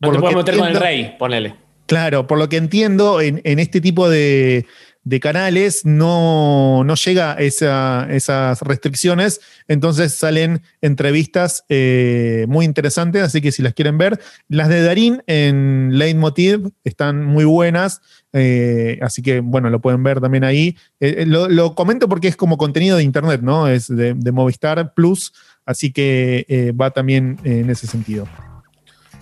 No 0.00 0.08
Por 0.08 0.14
te 0.16 0.20
puedes 0.20 0.36
meter 0.36 0.54
con 0.56 0.68
el 0.68 0.76
entiendo- 0.76 0.80
rey, 0.86 1.16
ponele. 1.18 1.54
Claro, 1.86 2.26
por 2.28 2.38
lo 2.38 2.48
que 2.48 2.56
entiendo, 2.58 3.20
en, 3.20 3.40
en 3.42 3.58
este 3.58 3.80
tipo 3.80 4.08
de, 4.08 4.64
de 5.02 5.18
canales 5.18 5.84
no, 5.84 6.84
no 6.84 6.94
llega 6.94 7.32
esa- 7.34 8.06
esas 8.10 8.60
restricciones, 8.62 9.40
entonces 9.66 10.14
salen 10.14 10.62
entrevistas 10.82 11.64
eh, 11.68 12.44
muy 12.48 12.64
interesantes, 12.64 13.22
así 13.22 13.40
que 13.40 13.50
si 13.50 13.62
las 13.62 13.74
quieren 13.74 13.98
ver, 13.98 14.20
las 14.48 14.68
de 14.68 14.82
Darín 14.84 15.22
en 15.26 15.90
Leitmotiv 15.94 16.70
están 16.84 17.24
muy 17.24 17.44
buenas, 17.44 18.02
eh, 18.32 18.98
así 19.02 19.22
que 19.22 19.40
bueno, 19.40 19.70
lo 19.70 19.80
pueden 19.80 20.02
ver 20.02 20.20
también 20.20 20.44
ahí. 20.44 20.76
Eh, 21.00 21.16
eh, 21.18 21.26
lo, 21.26 21.74
comento 21.74 22.08
porque 22.08 22.28
es 22.28 22.36
como 22.36 22.56
contenido 22.56 22.96
de 22.96 23.02
internet, 23.02 23.40
¿no? 23.42 23.68
Es 23.68 23.88
de, 23.88 24.14
de 24.14 24.32
Movistar 24.32 24.94
Plus, 24.94 25.32
así 25.64 25.92
que 25.92 26.74
va 26.80 26.90
también 26.90 27.38
en 27.44 27.70
ese 27.70 27.86
sentido. 27.86 28.26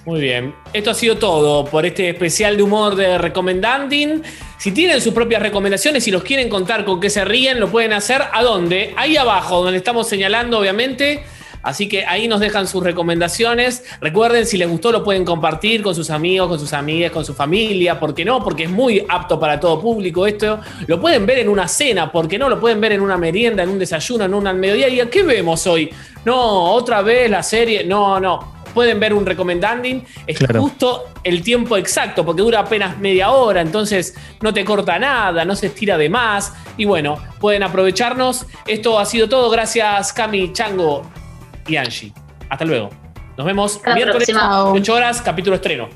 Muy 0.09 0.21
bien. 0.21 0.55
Esto 0.73 0.91
ha 0.91 0.95
sido 0.95 1.19
todo 1.19 1.67
por 1.67 1.85
este 1.85 2.09
especial 2.09 2.57
de 2.57 2.63
humor 2.63 2.97
de 2.97 3.19
Recomendanding. 3.19 4.23
Si 4.57 4.73
tienen 4.73 5.03
sus 5.03 5.13
propias 5.13 5.43
recomendaciones 5.43 6.09
y 6.09 6.11
los 6.11 6.23
quieren 6.23 6.49
contar 6.49 6.87
con 6.87 6.99
qué 6.99 7.11
se 7.11 7.27
ríen, 7.27 7.61
lo 7.61 7.69
pueden 7.69 7.93
hacer. 7.93 8.23
¿A 8.33 8.43
dónde? 8.43 8.95
Ahí 8.97 9.19
abajo, 9.19 9.63
donde 9.63 9.77
estamos 9.77 10.09
señalando, 10.09 10.59
obviamente. 10.59 11.25
Así 11.69 11.87
que 11.87 12.07
ahí 12.07 12.29
nos 12.29 12.41
dejan 12.41 12.67
sus 12.67 12.83
recomendaciones. 12.83 13.85
Recuerden, 14.01 14.47
si 14.47 14.57
les 14.57 14.67
gustó, 14.67 14.91
lo 14.91 15.05
pueden 15.05 15.23
compartir 15.27 15.83
con 15.83 15.95
sus 15.95 16.09
amigos, 16.09 16.49
con 16.49 16.59
sus 16.59 16.73
amigas, 16.73 17.13
con 17.13 17.27
su 17.27 17.35
familia. 17.35 18.01
¿Por 18.01 18.15
qué 18.15 18.25
no? 18.25 18.43
Porque 18.43 18.63
es 18.65 18.71
muy 18.71 19.05
apto 19.07 19.39
para 19.39 19.61
todo 19.61 19.79
público 19.79 20.27
esto. 20.27 20.61
Lo 20.87 20.99
pueden 20.99 21.27
ver 21.27 21.41
en 21.41 21.49
una 21.51 21.69
cena, 21.69 22.11
¿por 22.11 22.27
qué 22.27 22.39
no? 22.39 22.49
Lo 22.49 22.59
pueden 22.59 22.81
ver 22.81 22.93
en 22.93 23.03
una 23.03 23.19
merienda, 23.19 23.63
en 23.65 23.69
un 23.69 23.79
desayuno, 23.79 24.25
en 24.25 24.33
un 24.33 24.45
mediodía. 24.59 24.89
¿Y 24.89 24.99
a 25.01 25.11
qué 25.11 25.23
vemos 25.23 25.67
hoy? 25.67 25.91
No, 26.25 26.73
otra 26.73 27.03
vez 27.03 27.31
la 27.31 27.43
serie. 27.43 27.85
No, 27.85 28.19
no 28.19 28.57
pueden 28.73 28.99
ver 28.99 29.13
un 29.13 29.27
recomendanding. 29.27 30.07
Es 30.27 30.39
Claro. 30.39 30.63
justo 30.63 31.05
el 31.23 31.43
tiempo 31.43 31.77
exacto, 31.77 32.25
porque 32.25 32.41
dura 32.41 32.61
apenas 32.61 32.97
media 32.99 33.31
hora, 33.31 33.61
entonces 33.61 34.15
no 34.41 34.55
te 34.55 34.65
corta 34.65 34.99
nada, 34.99 35.45
no 35.45 35.55
se 35.55 35.67
estira 35.67 35.99
de 35.99 36.09
más. 36.09 36.55
Y 36.79 36.87
bueno, 36.87 37.19
pueden 37.41 37.63
aprovecharnos. 37.63 38.47
Esto 38.67 38.99
ha 38.99 39.05
sido 39.05 39.29
todo. 39.29 39.51
Gracias, 39.51 40.15
Cami, 40.15 40.51
Chango 40.55 41.03
y 41.69 41.77
Angie. 41.77 42.13
Hasta 42.49 42.65
luego. 42.65 42.91
Nos 43.37 43.47
vemos 43.47 43.77
Hasta 43.77 43.95
miércoles, 43.95 44.29
próxima. 44.31 44.73
8 44.73 44.95
horas, 44.95 45.23
capítulo 45.23 45.57
estreno. 45.57 45.89